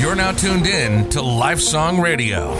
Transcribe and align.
You're 0.00 0.14
now 0.14 0.32
tuned 0.32 0.66
in 0.66 1.10
to 1.10 1.18
Lifesong 1.18 2.02
Radio, 2.02 2.54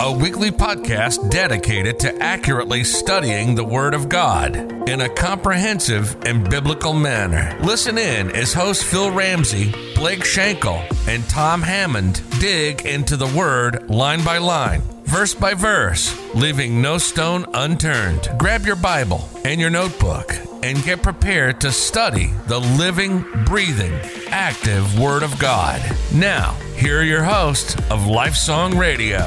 a 0.00 0.10
weekly 0.10 0.50
podcast 0.50 1.30
dedicated 1.30 2.00
to 2.00 2.20
accurately 2.20 2.82
studying 2.82 3.54
the 3.54 3.62
Word 3.62 3.94
of 3.94 4.08
God 4.08 4.56
in 4.88 5.00
a 5.00 5.08
comprehensive 5.08 6.16
and 6.26 6.50
biblical 6.50 6.92
manner. 6.92 7.56
Listen 7.62 7.98
in 7.98 8.32
as 8.32 8.52
hosts 8.52 8.82
Phil 8.82 9.12
Ramsey, 9.12 9.72
Blake 9.94 10.24
Schenkel, 10.24 10.82
and 11.06 11.22
Tom 11.28 11.62
Hammond 11.62 12.20
dig 12.40 12.84
into 12.84 13.16
the 13.16 13.28
Word 13.28 13.88
line 13.88 14.24
by 14.24 14.38
line 14.38 14.82
verse 15.12 15.34
by 15.34 15.52
verse, 15.52 16.18
leaving 16.34 16.80
no 16.80 16.96
stone 16.96 17.44
unturned. 17.52 18.30
Grab 18.38 18.64
your 18.64 18.76
Bible 18.76 19.28
and 19.44 19.60
your 19.60 19.68
notebook 19.68 20.34
and 20.62 20.82
get 20.84 21.02
prepared 21.02 21.60
to 21.60 21.70
study 21.70 22.30
the 22.46 22.58
living, 22.58 23.22
breathing, 23.44 23.92
active 24.28 24.98
Word 24.98 25.22
of 25.22 25.38
God. 25.38 25.82
Now, 26.14 26.52
here 26.76 27.00
are 27.00 27.04
your 27.04 27.22
hosts 27.22 27.74
of 27.90 28.00
Lifesong 28.04 28.78
Radio. 28.78 29.18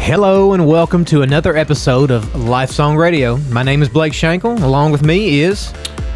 Hello 0.00 0.54
and 0.54 0.66
welcome 0.66 1.04
to 1.04 1.20
another 1.20 1.54
episode 1.54 2.10
of 2.10 2.24
Lifesong 2.32 2.96
Radio. 2.96 3.36
My 3.50 3.62
name 3.62 3.82
is 3.82 3.90
Blake 3.90 4.14
Schenkel. 4.14 4.52
Along 4.64 4.90
with 4.90 5.04
me 5.04 5.40
is 5.40 5.70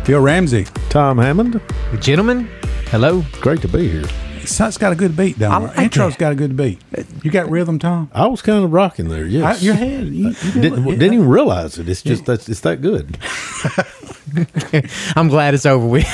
Phil 0.05 0.19
Ramsey. 0.19 0.65
Tom 0.89 1.19
Hammond. 1.19 1.61
gentlemen. 2.01 2.49
Hello. 2.87 3.23
Great 3.43 3.61
to 3.61 3.69
be 3.69 3.87
here. 3.87 4.32
It's 4.43 4.79
got 4.79 4.93
a 4.93 4.97
good 4.97 5.17
beat, 5.17 5.39
down 5.39 5.63
don't 5.63 5.77
like? 5.77 5.79
Intro's 5.79 6.13
that. 6.13 6.19
got 6.19 6.33
a 6.33 6.35
good 6.35 6.57
beat. 6.57 6.81
You 7.23 7.31
got 7.31 7.51
rhythm, 7.51 7.79
Tom? 7.79 8.11
I 8.13 8.27
was 8.27 8.43
kind 8.43 8.65
of 8.65 8.73
rocking 8.73 9.09
there. 9.09 9.25
I, 9.25 9.57
your 9.57 9.75
head. 9.75 10.07
You, 10.07 10.29
you 10.29 10.29
uh, 10.29 10.33
did 10.53 10.63
didn't, 10.63 10.85
look- 10.85 10.99
didn't 10.99 11.15
even 11.15 11.29
realize 11.29 11.79
it. 11.79 11.89
It's 11.89 12.03
just 12.03 12.27
that's 12.27 12.49
it's 12.49 12.61
that 12.61 12.81
good. 12.81 13.19
I'm 15.17 15.29
glad 15.29 15.55
it's 15.55 15.67
over 15.67 15.87
with. 15.87 16.07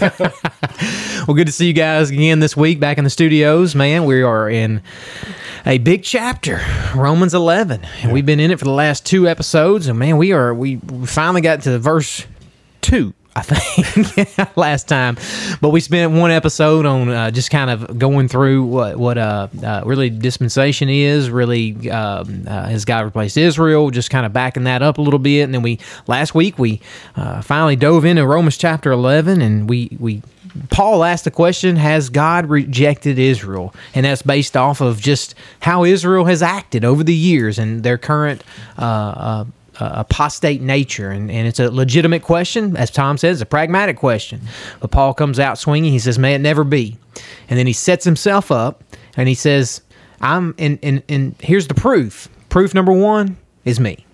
well, 1.26 1.34
good 1.34 1.46
to 1.46 1.52
see 1.52 1.66
you 1.66 1.72
guys 1.72 2.10
again 2.10 2.38
this 2.38 2.56
week 2.56 2.78
back 2.78 2.98
in 2.98 3.04
the 3.04 3.10
studios. 3.10 3.74
Man, 3.74 4.04
we 4.04 4.22
are 4.22 4.48
in 4.48 4.82
a 5.66 5.78
big 5.78 6.04
chapter, 6.04 6.60
Romans 6.94 7.34
11. 7.34 7.84
And 8.02 8.12
we've 8.12 8.26
been 8.26 8.40
in 8.40 8.50
it 8.50 8.58
for 8.58 8.64
the 8.64 8.70
last 8.70 9.04
two 9.04 9.28
episodes. 9.28 9.88
And 9.88 9.98
man, 9.98 10.18
we 10.18 10.32
are, 10.32 10.54
we, 10.54 10.76
we 10.76 11.06
finally 11.06 11.40
got 11.40 11.62
to 11.62 11.78
verse 11.78 12.26
two. 12.80 13.12
I 13.36 13.42
think 13.42 14.56
last 14.56 14.88
time, 14.88 15.16
but 15.60 15.70
we 15.70 15.80
spent 15.80 16.12
one 16.12 16.30
episode 16.30 16.86
on 16.86 17.08
uh, 17.08 17.30
just 17.32 17.50
kind 17.50 17.68
of 17.68 17.98
going 17.98 18.28
through 18.28 18.64
what 18.64 18.96
what 18.96 19.18
uh, 19.18 19.48
uh, 19.62 19.82
really 19.84 20.08
dispensation 20.08 20.88
is. 20.88 21.30
Really, 21.30 21.90
um, 21.90 22.44
uh, 22.46 22.68
has 22.68 22.84
God 22.84 23.04
replaced 23.04 23.36
Israel? 23.36 23.90
Just 23.90 24.10
kind 24.10 24.24
of 24.24 24.32
backing 24.32 24.64
that 24.64 24.82
up 24.82 24.98
a 24.98 25.02
little 25.02 25.18
bit, 25.18 25.42
and 25.42 25.52
then 25.52 25.62
we 25.62 25.80
last 26.06 26.34
week 26.34 26.58
we 26.58 26.80
uh, 27.16 27.42
finally 27.42 27.74
dove 27.74 28.04
into 28.04 28.24
Romans 28.24 28.56
chapter 28.56 28.92
eleven, 28.92 29.42
and 29.42 29.68
we 29.68 29.96
we 29.98 30.22
Paul 30.70 31.02
asked 31.02 31.24
the 31.24 31.30
question: 31.30 31.76
Has 31.76 32.10
God 32.10 32.46
rejected 32.46 33.18
Israel? 33.18 33.74
And 33.94 34.06
that's 34.06 34.22
based 34.22 34.56
off 34.56 34.80
of 34.80 35.00
just 35.00 35.34
how 35.60 35.84
Israel 35.84 36.26
has 36.26 36.42
acted 36.42 36.84
over 36.84 37.02
the 37.02 37.14
years 37.14 37.58
and 37.58 37.82
their 37.82 37.98
current. 37.98 38.44
Uh, 38.78 38.82
uh, 38.84 39.44
uh, 39.80 39.90
apostate 39.94 40.60
nature 40.60 41.10
and, 41.10 41.30
and 41.30 41.46
it's 41.46 41.60
a 41.60 41.70
legitimate 41.70 42.22
question. 42.22 42.76
As 42.76 42.90
tom 42.90 43.18
says 43.18 43.40
a 43.40 43.46
pragmatic 43.46 43.96
question. 43.96 44.40
But 44.80 44.90
paul 44.90 45.14
comes 45.14 45.38
out 45.38 45.58
swinging. 45.58 45.92
He 45.92 45.98
says 45.98 46.18
may 46.18 46.34
it 46.34 46.40
never 46.40 46.64
be. 46.64 46.96
And 47.48 47.58
then 47.58 47.66
he 47.66 47.72
sets 47.72 48.04
himself 48.04 48.50
up 48.50 48.82
and 49.16 49.28
he 49.28 49.34
says 49.34 49.80
i'm 50.20 50.54
and, 50.58 50.78
and, 50.82 51.02
and 51.08 51.34
here's 51.40 51.68
the 51.68 51.74
proof. 51.74 52.28
Proof 52.48 52.74
number 52.74 52.92
one 52.92 53.36
is 53.64 53.80
me. 53.80 54.04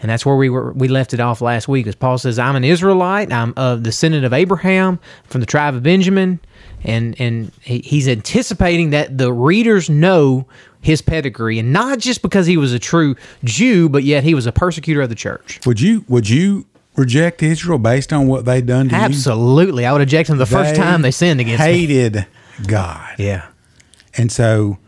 And 0.00 0.10
that's 0.10 0.26
where 0.26 0.36
we 0.36 0.50
were 0.50 0.72
we 0.72 0.88
left 0.88 1.14
it 1.14 1.20
off 1.20 1.40
last 1.40 1.68
week. 1.68 1.86
As 1.86 1.94
paul 1.94 2.18
says 2.18 2.38
i'm 2.38 2.56
an 2.56 2.64
israelite. 2.64 3.32
I'm 3.32 3.54
of 3.56 3.78
the 3.78 3.90
descendant 3.90 4.24
of 4.24 4.32
abraham 4.32 4.98
from 5.24 5.40
the 5.40 5.46
tribe 5.46 5.74
of 5.74 5.82
benjamin. 5.82 6.40
And 6.82 7.18
and 7.18 7.50
he's 7.62 8.08
anticipating 8.08 8.90
that 8.90 9.16
the 9.16 9.32
readers 9.32 9.88
know 9.88 10.46
his 10.84 11.02
pedigree 11.02 11.58
and 11.58 11.72
not 11.72 11.98
just 11.98 12.22
because 12.22 12.46
he 12.46 12.56
was 12.56 12.72
a 12.72 12.78
true 12.78 13.16
jew 13.42 13.88
but 13.88 14.04
yet 14.04 14.22
he 14.22 14.34
was 14.34 14.46
a 14.46 14.52
persecutor 14.52 15.00
of 15.00 15.08
the 15.08 15.14
church 15.14 15.58
Would 15.66 15.80
you 15.80 16.04
would 16.08 16.28
you 16.28 16.66
reject 16.96 17.42
Israel 17.42 17.78
based 17.78 18.12
on 18.12 18.26
what 18.28 18.44
they 18.44 18.60
done 18.60 18.88
to 18.90 18.94
you? 18.94 19.00
absolutely 19.02 19.86
i 19.86 19.92
would 19.92 20.02
eject 20.02 20.28
him 20.28 20.36
the 20.38 20.44
you? 20.44 20.50
first 20.50 20.76
time 20.76 21.02
they 21.02 21.10
sinned 21.10 21.40
against 21.40 21.60
me 21.64 21.86
hated 21.86 22.26
God, 22.68 23.14
yeah 23.18 23.48
and 24.16 24.30
so 24.30 24.78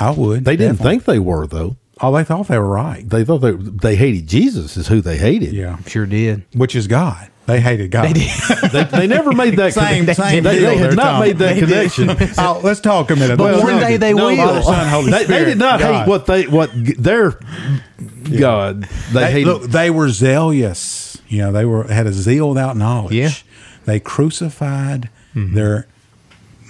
I 0.00 0.10
would. 0.10 0.44
They 0.44 0.56
didn't 0.56 0.78
definitely. 0.78 0.90
think 0.92 1.04
they 1.04 1.18
were 1.20 1.46
though. 1.46 1.76
Oh, 2.00 2.12
they 2.12 2.24
thought 2.24 2.48
they 2.48 2.58
were 2.58 2.68
right. 2.68 3.08
They 3.08 3.24
thought 3.24 3.38
they 3.38 3.52
they 3.52 3.94
hated 3.94 4.26
Jesus 4.26 4.76
is 4.76 4.88
who 4.88 5.00
they 5.00 5.16
hated. 5.18 5.52
Yeah, 5.52 5.78
sure 5.86 6.04
did 6.06 6.42
which 6.52 6.74
is 6.74 6.88
God. 6.88 7.28
They 7.46 7.60
hated 7.60 7.90
God. 7.90 8.06
They 8.06 8.12
did. 8.14 8.30
They, 8.72 8.84
they 8.84 9.06
never 9.06 9.32
made 9.32 9.56
that 9.56 9.74
Same- 9.74 10.00
connection. 10.00 10.24
same 10.24 10.42
they, 10.42 10.58
deal 10.58 10.70
they 10.70 10.76
had 10.78 10.96
not 10.96 11.20
made 11.20 11.38
that 11.38 11.58
connection. 11.58 12.10
oh, 12.38 12.60
let's 12.64 12.80
talk 12.80 13.10
a 13.10 13.16
minute. 13.16 13.36
But 13.36 13.52
Let's 13.52 13.62
one 13.64 13.72
talk 13.74 13.82
day 13.82 13.96
they 13.98 14.14
No, 14.14 14.26
will. 14.26 14.36
Father, 14.36 14.62
Son, 14.62 14.88
Holy 14.88 15.10
they, 15.10 15.24
they 15.24 15.44
did 15.44 15.58
not 15.58 15.78
God. 15.80 16.00
hate 16.00 16.08
what 16.08 16.26
they 16.26 16.46
what 16.46 16.72
g- 16.72 16.94
their 16.94 17.38
God. 18.38 18.82
They, 19.12 19.20
They, 19.20 19.32
hated. 19.32 19.46
look, 19.46 19.62
they 19.64 19.90
were 19.90 20.08
zealous. 20.08 21.18
You 21.28 21.38
know, 21.38 21.52
they 21.52 21.64
were 21.64 21.84
had 21.84 22.06
a 22.06 22.12
zeal 22.12 22.48
without 22.48 22.76
knowledge. 22.76 23.12
Yeah. 23.14 23.30
They 23.84 24.00
crucified 24.00 25.10
mm-hmm. 25.34 25.54
their 25.54 25.86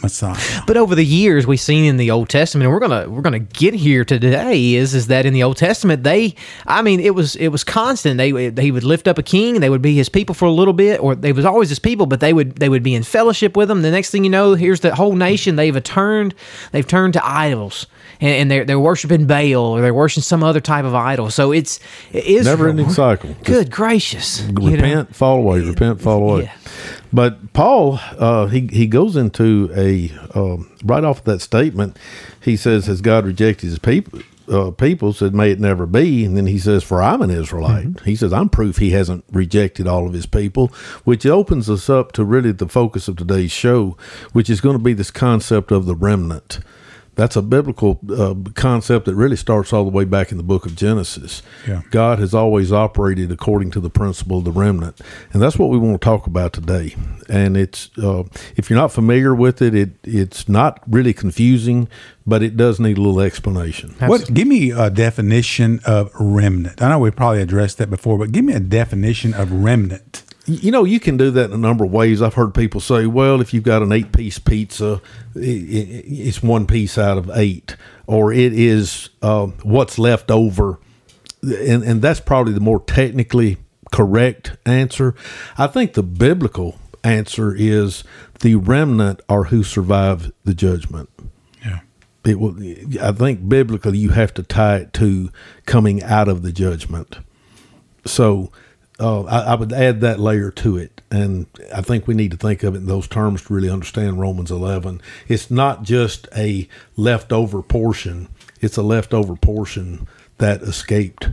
Messiah. 0.05 0.63
But 0.67 0.77
over 0.77 0.95
the 0.95 1.05
years, 1.05 1.47
we've 1.47 1.61
seen 1.61 1.85
in 1.85 1.97
the 1.97 2.11
Old 2.11 2.29
Testament, 2.29 2.65
and 2.65 2.73
we're 2.73 2.81
gonna 2.81 3.09
we're 3.09 3.23
gonna 3.23 3.39
get 3.39 3.75
here 3.75 4.05
today 4.05 4.75
is 4.75 4.95
is 4.95 5.09
that 5.09 5.27
in 5.27 5.33
the 5.33 5.43
Old 5.43 5.57
Testament 5.57 6.03
they, 6.05 6.35
I 6.67 6.83
mean, 6.83 7.01
it 7.01 7.15
was 7.15 7.37
it 7.37 7.49
was 7.49 7.65
constant. 7.65 8.19
They 8.19 8.51
he 8.63 8.71
would 8.71 8.85
lift 8.85 9.09
up 9.09 9.19
a 9.19 9.23
king, 9.23 9.61
they 9.61 9.71
would 9.71 9.83
be 9.83 9.95
his 9.95 10.09
people 10.09 10.35
for 10.35 10.47
a 10.47 10.51
little 10.51 10.75
bit, 10.75 11.01
or 11.01 11.15
they 11.15 11.33
was 11.33 11.45
always 11.45 11.69
his 11.69 11.79
people, 11.79 12.07
but 12.07 12.21
they 12.21 12.33
would 12.33 12.57
they 12.57 12.69
would 12.69 12.83
be 12.83 12.95
in 12.95 13.03
fellowship 13.03 13.57
with 13.57 13.71
him. 13.71 13.83
The 13.83 13.91
next 13.91 14.11
thing 14.11 14.25
you 14.25 14.31
know, 14.31 14.55
here's 14.55 14.81
the 14.81 14.95
whole 14.95 15.15
nation 15.17 15.57
they've 15.57 15.83
turned 15.83 16.35
they've 16.73 16.87
turned 16.87 17.15
to 17.15 17.27
idols. 17.27 17.87
And, 18.21 18.31
and 18.31 18.51
they're 18.51 18.65
they're 18.65 18.81
worshiping 18.81 19.27
Baal 19.27 19.57
or 19.57 19.81
they're 19.81 19.93
worshiping 19.93 20.23
some 20.23 20.45
other 20.45 20.61
type 20.61 20.85
of 20.85 20.95
idol. 20.95 21.31
So 21.31 21.53
it's 21.53 21.81
Israel. 22.13 22.57
Never-ending 22.57 22.91
cycle. 22.91 23.35
Good 23.45 23.71
gracious! 23.71 24.41
you 24.43 24.53
know? 24.53 24.71
repent, 24.71 25.17
fall 25.17 25.39
away, 25.39 25.61
repent, 25.61 26.01
fall 26.01 26.23
away. 26.23 26.43
Yeah. 26.45 26.57
But 27.15 27.53
Paul, 27.53 28.01
uh, 28.19 28.47
he 28.47 28.67
he 28.73 28.89
goes 28.89 29.15
into 29.15 29.71
a 29.77 30.11
um, 30.37 30.69
right 30.85 31.05
off 31.05 31.23
that 31.25 31.41
statement. 31.41 31.97
He 32.41 32.57
says, 32.57 32.87
"Has 32.87 33.01
God 33.01 33.25
rejected 33.25 33.69
His 33.69 33.79
people?" 33.79 34.19
Uh, 34.51 34.73
people 34.73 35.13
said, 35.13 35.33
"May 35.33 35.53
it 35.53 35.61
never 35.61 35.87
be." 35.87 36.25
And 36.25 36.37
then 36.37 36.47
he 36.47 36.59
says, 36.59 36.83
"For 36.83 37.01
I'm 37.01 37.23
an 37.23 37.31
Israelite." 37.31 37.87
Mm-hmm. 37.87 38.05
He 38.05 38.17
says, 38.17 38.33
"I'm 38.33 38.49
proof 38.49 38.79
He 38.79 38.91
hasn't 38.91 39.25
rejected 39.31 39.87
all 39.87 40.09
of 40.09 40.13
His 40.13 40.27
people," 40.27 40.73
which 41.05 41.25
opens 41.25 41.71
us 41.71 41.89
up 41.89 42.11
to 42.13 42.25
really 42.25 42.51
the 42.51 42.69
focus 42.69 43.07
of 43.07 43.15
today's 43.15 43.53
show, 43.53 43.97
which 44.33 44.51
is 44.51 44.61
going 44.61 44.77
to 44.77 44.83
be 44.83 44.93
this 44.93 45.13
concept 45.13 45.71
of 45.71 45.87
the 45.87 45.95
remnant. 45.95 46.59
That's 47.15 47.37
a 47.37 47.43
biblical 47.43 48.01
uh, 48.11 48.35
concept 48.55 49.07
that 49.07 49.15
really 49.15 49.37
starts 49.37 49.73
all 49.73 49.85
the 49.85 49.91
way 49.91 50.05
back 50.05 50.33
in 50.33 50.37
the 50.37 50.43
book 50.43 50.67
of 50.67 50.75
Genesis. 50.75 51.43
Yeah. 51.67 51.83
God 51.91 52.19
has 52.19 52.35
always 52.35 52.73
operated 52.73 53.31
according 53.31 53.71
to 53.73 53.81
the 53.81 53.91
principle 53.91 54.39
of 54.39 54.45
the 54.45 54.53
remnant, 54.53 55.01
and 55.33 55.41
that's 55.41 55.59
what 55.59 55.71
we 55.71 55.79
want 55.79 56.01
to 56.01 56.05
talk 56.05 56.27
about 56.27 56.53
today. 56.53 56.97
And 57.29 57.57
it's 57.57 57.91
uh, 57.99 58.25
if 58.57 58.69
you're 58.69 58.79
not 58.79 58.93
familiar 58.93 59.35
with 59.35 59.63
it, 59.63 59.75
it 59.75 59.91
it's 60.03 60.49
not 60.49 60.81
really 60.89 61.13
confusing, 61.13 61.89
but 62.27 62.43
it 62.43 62.57
does 62.57 62.81
need 62.81 62.99
a 62.99 63.01
little 63.01 63.21
explanation. 63.21 63.95
What? 64.01 64.33
Give 64.35 64.49
me 64.49 64.73
a 64.73 64.91
definition 64.91 65.81
of 65.87 66.11
remnant. 66.19 66.83
I 66.83 66.89
know 66.89 66.99
we 66.99 67.11
probably 67.11 67.43
addressed 67.43 67.79
that 67.79 67.91
before, 67.91 68.19
but 68.19 68.33
give 68.33 68.45
me 68.45 68.55
a 68.55 68.61
definition 68.61 69.35
of 69.35 69.53
remnant. 69.53 70.24
You 70.47 70.71
know, 70.71 70.85
you 70.85 71.01
can 71.01 71.17
do 71.17 71.31
that 71.31 71.47
in 71.47 71.53
a 71.53 71.59
number 71.59 71.85
of 71.85 71.91
ways. 71.91 72.21
I've 72.21 72.35
heard 72.35 72.55
people 72.55 72.81
say, 72.81 73.07
"Well, 73.07 73.41
if 73.41 73.55
you've 73.55 73.65
got 73.65 73.83
an 73.83 73.93
eight-piece 73.93 74.41
pizza, 74.41 75.01
i 75.35 75.39
i 75.39 75.43
it's 76.07 76.43
one 76.43 76.67
piece 76.67 76.99
out 76.99 77.17
of 77.17 77.31
eight, 77.35 77.77
or 78.07 78.33
it 78.33 78.53
is 78.53 79.09
uh, 79.23 79.47
what's 79.63 79.99
left 79.99 80.31
over," 80.31 80.79
and 81.43 81.83
and 81.83 82.03
that's 82.03 82.21
probably 82.21 82.53
the 82.53 82.61
more 82.61 82.81
technically 82.81 83.57
correct 83.91 84.57
answer. 84.67 85.15
I 85.57 85.67
think 85.67 85.95
the 85.95 86.03
biblical 86.03 86.79
answer 87.05 87.55
is 87.57 88.03
the 88.41 88.57
remnant 88.57 89.21
are 89.29 89.45
who 89.45 89.63
survive 89.63 90.33
the 90.45 90.55
judgment. 90.55 91.09
Yeah. 91.65 91.81
It 92.25 92.41
will. 92.41 92.57
I 93.01 93.13
think 93.13 93.49
biblically, 93.49 93.99
you 93.99 94.11
have 94.11 94.35
to 94.35 94.43
tie 94.43 94.77
it 94.77 94.93
to 94.95 95.31
coming 95.65 96.03
out 96.03 96.29
of 96.29 96.43
the 96.43 96.53
judgment. 96.53 97.19
So 98.05 98.51
uh, 99.01 99.23
I, 99.25 99.39
I 99.41 99.55
would 99.55 99.73
add 99.73 100.01
that 100.03 100.21
layer 100.21 100.51
to 100.53 100.77
it, 100.77 101.01
and 101.11 101.47
I 101.75 101.81
think 101.83 102.07
we 102.07 102.15
need 102.15 102.31
to 102.31 102.37
think 102.37 102.63
of 102.63 102.75
it 102.75 102.79
in 102.79 102.87
those 102.87 103.09
terms 103.09 103.43
to 103.45 103.55
really 103.55 103.71
understand 103.71 104.21
Romans 104.21 104.51
11. 104.51 105.01
It's 105.29 105.51
not 105.51 105.83
just 105.83 106.29
a 106.37 106.69
leftover 106.97 107.63
portion; 107.63 108.29
it's 108.61 108.77
a 108.77 108.83
leftover 108.83 109.35
portion 109.37 110.07
that 110.39 110.63
escaped 110.63 111.29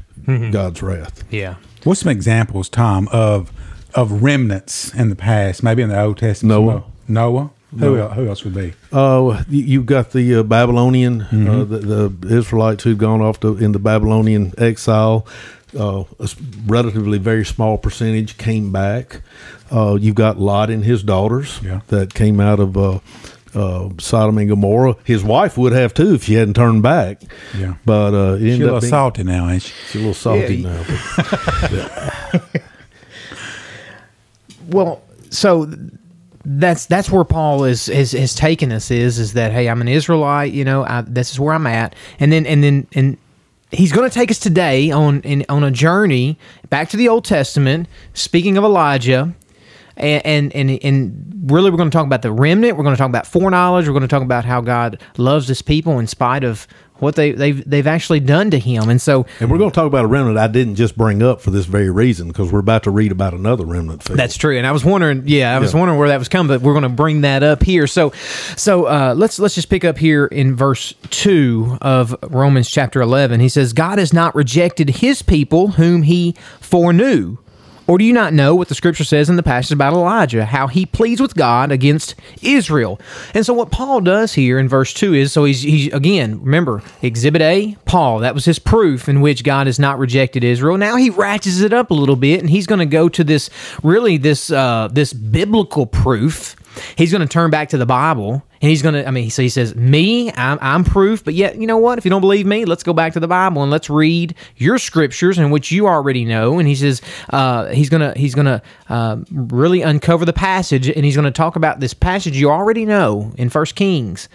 God's 0.52 0.82
wrath. 0.84 1.24
Yeah. 1.32 1.56
What's 1.84 2.02
some 2.02 2.12
examples, 2.12 2.70
Tom, 2.70 3.08
of 3.12 3.52
of 3.96 4.24
remnants 4.24 4.94
in 4.94 5.10
the 5.10 5.16
past? 5.16 5.62
Maybe 5.64 5.82
in 5.82 5.90
the 5.90 6.00
Old 6.02 6.18
Testament. 6.20 6.62
Noah. 6.64 6.84
Noah. 7.08 7.52
Who, 7.80 7.98
el- 7.98 8.10
who 8.10 8.28
else 8.28 8.44
would 8.44 8.54
be? 8.54 8.74
Uh, 8.92 9.44
you- 9.50 9.64
you've 9.64 9.86
got 9.86 10.12
the 10.12 10.36
uh, 10.36 10.44
Babylonian, 10.44 11.22
uh, 11.22 11.64
the, 11.64 12.10
the 12.10 12.36
Israelites 12.38 12.84
who'd 12.84 12.98
gone 12.98 13.22
off 13.22 13.40
to, 13.40 13.56
in 13.58 13.72
the 13.72 13.80
Babylonian 13.80 14.54
exile. 14.58 15.26
Uh, 15.78 16.04
a 16.20 16.24
s- 16.24 16.36
relatively 16.68 17.18
very 17.18 17.46
small 17.46 17.78
percentage 17.78 18.38
came 18.38 18.72
back. 18.72 19.22
Uh, 19.72 19.96
you've 20.00 20.16
got 20.16 20.38
Lot 20.40 20.70
and 20.70 20.84
his 20.84 21.02
daughters 21.04 21.60
Yeah. 21.64 21.80
that 21.88 22.14
came 22.14 22.40
out 22.42 22.60
of 22.60 22.76
uh, 22.78 23.00
uh, 23.56 23.90
Sodom 24.00 24.38
and 24.38 24.50
Gomorrah. 24.50 24.96
His 25.06 25.24
wife 25.24 25.58
would 25.58 25.72
have 25.74 25.94
too 25.94 26.14
if 26.16 26.24
she 26.26 26.34
hadn't 26.34 26.56
turned 26.56 26.84
back. 26.84 27.22
Yeah. 27.58 27.76
but 27.86 28.14
uh, 28.14 28.38
She's 28.40 28.56
a 28.60 28.64
little 28.66 28.80
being, 28.82 28.90
salty 28.90 29.24
now, 29.24 29.48
ain't 29.50 29.62
she? 29.64 29.74
she's 29.88 29.96
a 29.96 29.98
little 30.00 30.14
salty 30.14 30.56
Yeah. 30.58 30.70
now. 30.74 30.84
but- 32.32 32.44
Well, 34.68 35.02
so 35.30 35.72
that's 36.46 36.86
that's 36.88 37.10
where 37.10 37.24
Paul 37.24 37.64
is 37.66 37.88
is 37.90 38.12
has 38.14 38.34
taken 38.36 38.72
us 38.72 38.90
is 38.90 39.20
is 39.20 39.34
that 39.34 39.52
hey 39.52 39.70
I'm 39.70 39.80
an 39.82 39.88
Israelite 39.88 40.52
you 40.54 40.66
know 40.66 40.84
I, 40.84 41.02
this 41.02 41.32
is 41.32 41.40
where 41.40 41.54
I'm 41.54 41.68
at 41.68 41.96
and 42.20 42.32
then 42.32 42.46
and 42.48 42.64
then 42.64 42.88
and 42.94 43.18
he's 43.72 43.92
going 43.92 44.10
to 44.10 44.14
take 44.14 44.30
us 44.30 44.40
today 44.40 44.92
on 44.92 45.22
in, 45.22 45.46
on 45.50 45.64
a 45.64 45.72
journey 45.72 46.38
back 46.70 46.90
to 46.90 46.98
the 46.98 47.08
Old 47.08 47.26
Testament 47.26 47.88
speaking 48.14 48.58
of 48.58 48.64
Elijah 48.64 49.34
and, 49.98 50.26
and 50.26 50.56
and 50.56 50.80
and 50.84 51.52
really 51.52 51.72
we're 51.72 51.78
going 51.78 51.90
to 51.90 51.96
talk 51.96 52.06
about 52.06 52.22
the 52.22 52.32
remnant 52.32 52.78
we're 52.78 52.84
going 52.84 52.96
to 52.96 53.00
talk 53.00 53.10
about 53.10 53.26
foreknowledge 53.26 53.88
we're 53.88 53.94
going 53.94 54.02
to 54.02 54.08
talk 54.08 54.24
about 54.24 54.46
how 54.46 54.62
God 54.62 55.02
loves 55.18 55.48
his 55.48 55.62
people 55.62 56.00
in 56.00 56.08
spite 56.08 56.44
of 56.44 56.68
what 57.02 57.16
they 57.16 57.32
they've 57.34 57.68
they've 57.70 57.88
actually 57.88 58.20
done 58.22 58.50
to 58.52 58.60
him 58.60 58.88
and 58.90 59.02
so 59.02 59.26
And 59.40 59.52
we're 59.52 59.58
going 59.58 59.72
to 59.72 59.76
talk 59.76 59.88
about 59.88 60.06
a 60.06 60.08
remnant 60.08 60.38
I 60.38 60.48
didn't 60.48 60.76
just 60.76 60.98
bring 60.98 61.22
up 61.22 61.42
for 61.42 61.52
this 61.52 61.66
very 61.66 61.90
reason 61.90 62.30
because 62.30 62.52
we're 62.52 62.60
about 62.60 62.84
to 62.84 62.92
read 62.92 63.12
about 63.12 63.34
another 63.34 63.66
remnant. 63.66 64.04
Field. 64.04 64.18
That's 64.18 64.38
true, 64.38 64.58
and 64.58 64.66
I 64.66 64.72
was 64.72 64.86
wondering. 64.86 65.24
Yeah, 65.26 65.56
I 65.56 65.60
was 65.60 65.74
Yeah. 65.74 65.80
wondering 65.80 66.00
where 66.00 66.08
that 66.10 66.20
was 66.20 66.30
coming, 66.30 66.48
but 66.48 66.62
we're 66.62 66.74
going 66.74 66.84
to 66.84 66.90
bring 66.90 67.22
that 67.22 67.44
up 67.44 67.64
here. 67.64 67.88
So, 67.88 68.12
so 68.56 68.86
uh, 68.86 69.14
let's 69.18 69.40
let's 69.40 69.56
just 69.56 69.70
pick 69.70 69.84
up 69.84 69.98
here 69.98 70.26
in 70.28 70.56
verse 70.56 70.94
two 71.10 71.78
of 71.82 72.16
Romans 72.30 72.70
chapter 72.70 73.02
eleven. 73.02 73.40
He 73.40 73.50
says, 73.50 73.74
"God 73.74 73.98
has 74.00 74.14
not 74.14 74.34
rejected 74.36 74.90
His 74.90 75.22
people 75.22 75.70
whom 75.70 76.04
He 76.04 76.36
foreknew." 76.60 77.38
Or 77.92 77.98
do 77.98 78.06
you 78.06 78.14
not 78.14 78.32
know 78.32 78.56
what 78.56 78.70
the 78.70 78.74
scripture 78.74 79.04
says 79.04 79.30
in 79.30 79.36
the 79.36 79.44
passage 79.44 79.74
about 79.74 79.92
Elijah, 79.92 80.46
how 80.46 80.68
he 80.68 80.86
pleads 80.86 81.20
with 81.20 81.36
God 81.36 81.74
against 81.74 82.16
Israel? 82.42 83.02
And 83.34 83.46
so, 83.46 83.54
what 83.54 83.70
Paul 83.70 84.00
does 84.00 84.32
here 84.32 84.60
in 84.60 84.70
verse 84.70 84.94
2 84.94 85.14
is 85.14 85.34
so 85.34 85.44
he's, 85.44 85.64
he's 85.64 85.92
again, 85.94 86.42
remember, 86.42 86.82
Exhibit 87.02 87.42
A, 87.42 87.76
Paul, 87.84 88.20
that 88.20 88.34
was 88.34 88.46
his 88.46 88.60
proof 88.60 89.10
in 89.10 89.20
which 89.20 89.44
God 89.44 89.68
has 89.68 89.78
not 89.78 90.00
rejected 90.00 90.42
Israel. 90.42 90.78
Now 90.78 90.96
he 90.96 91.10
ratchets 91.10 91.60
it 91.60 91.74
up 91.74 91.92
a 91.92 91.94
little 91.94 92.16
bit 92.16 92.40
and 92.40 92.50
he's 92.50 92.66
going 92.66 92.80
to 92.80 92.86
go 92.86 93.10
to 93.10 93.26
this 93.26 93.50
really 93.84 94.16
this 94.16 94.50
uh, 94.50 94.88
this 94.90 95.12
biblical 95.12 95.86
proof. 95.86 96.56
He's 96.96 97.12
going 97.12 97.22
to 97.22 97.28
turn 97.28 97.50
back 97.52 97.70
to 97.70 97.78
the 97.78 97.86
Bible 97.86 98.44
and 98.62 98.70
he's 98.70 98.82
going 98.82 98.94
to, 98.94 99.08
I 99.08 99.12
mean, 99.12 99.30
so 99.30 99.42
he 99.42 99.50
says, 99.50 99.76
Me, 99.76 100.32
I'm, 100.34 100.60
I'm 100.62 100.84
proof, 100.84 101.24
but 101.24 101.34
yet, 101.34 101.58
you 101.58 101.66
know 101.66 101.78
what? 101.78 101.98
If 101.98 102.06
you 102.06 102.12
don't 102.12 102.22
believe 102.22 102.46
me, 102.46 102.66
let's 102.66 102.84
go 102.84 102.94
back 102.94 103.14
to 103.14 103.20
the 103.20 103.28
Bible 103.28 103.64
and 103.64 103.72
let's 103.72 103.90
read 103.90 104.36
your 104.58 104.78
scriptures 104.78 105.38
in 105.38 105.50
which 105.50 105.72
you 105.72 105.88
already 105.88 106.26
know. 106.26 106.60
And 106.60 106.68
he 106.68 106.76
says, 106.76 107.02
uh, 107.32 107.68
he's 107.68 107.90
going 107.90 108.02
to, 108.02 108.18
he's 108.20 108.36
going 108.36 108.46
to 108.46 108.62
uh, 108.90 109.18
really 109.32 109.82
uncover 109.82 110.26
the 110.26 110.34
passage 110.34 110.90
and 110.90 111.04
he's 111.04 111.16
going 111.16 111.26
to 111.26 111.32
talk 111.32 111.56
about 111.56 111.80
this 111.80 111.94
passage 111.94 112.38
you 112.38 112.52
already 112.52 112.86
know 112.86 113.34
in 113.38 113.50
First 113.50 113.76
Kings. 113.76 114.30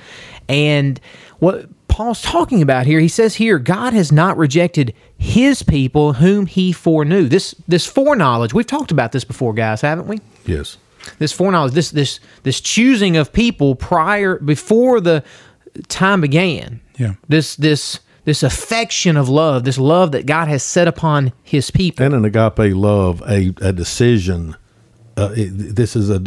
And 0.49 1.01
what 1.39 1.69
Paul's 1.89 2.23
talking 2.23 2.63
about 2.63 2.87
here, 2.87 3.01
he 3.01 3.09
says 3.09 3.37
here, 3.37 3.59
God 3.59 3.93
has 3.93 4.11
not 4.11 4.37
rejected 4.37 4.93
his 5.17 5.63
people 5.63 6.15
whom 6.15 6.47
he 6.47 6.73
foreknew. 6.73 7.29
This, 7.29 7.55
this 7.69 7.87
foreknowledge, 7.87 8.53
we've 8.53 8.67
talked 8.67 8.91
about 8.91 9.13
this 9.13 9.25
before, 9.25 9.55
guys, 9.55 9.81
haven't 9.81 10.09
we? 10.09 10.21
yes. 10.45 10.79
This 11.19 11.33
foreknowledge, 11.33 11.73
this 11.73 11.91
this 11.91 12.21
this 12.43 12.61
choosing 12.61 13.17
of 13.17 13.33
people 13.33 13.75
prior 13.75 14.39
before 14.39 15.01
the 15.01 15.23
time 15.89 16.21
began. 16.21 16.81
Yeah. 16.99 17.15
This 17.29 17.57
this 17.57 18.01
this 18.25 18.43
affection 18.43 19.17
of 19.17 19.29
love, 19.29 19.65
this 19.65 19.79
love 19.79 20.11
that 20.13 20.27
God 20.27 20.49
has 20.49 20.63
set 20.63 20.89
upon 20.89 21.33
His 21.45 21.71
people. 21.71 22.05
and 22.05 22.15
an 22.15 22.25
agape 22.25 22.75
love, 22.75 23.23
a, 23.29 23.55
a 23.61 23.73
decision. 23.73 24.57
Uh, 25.17 25.33
it, 25.37 25.75
this 25.77 25.95
is 25.97 26.11
a, 26.11 26.21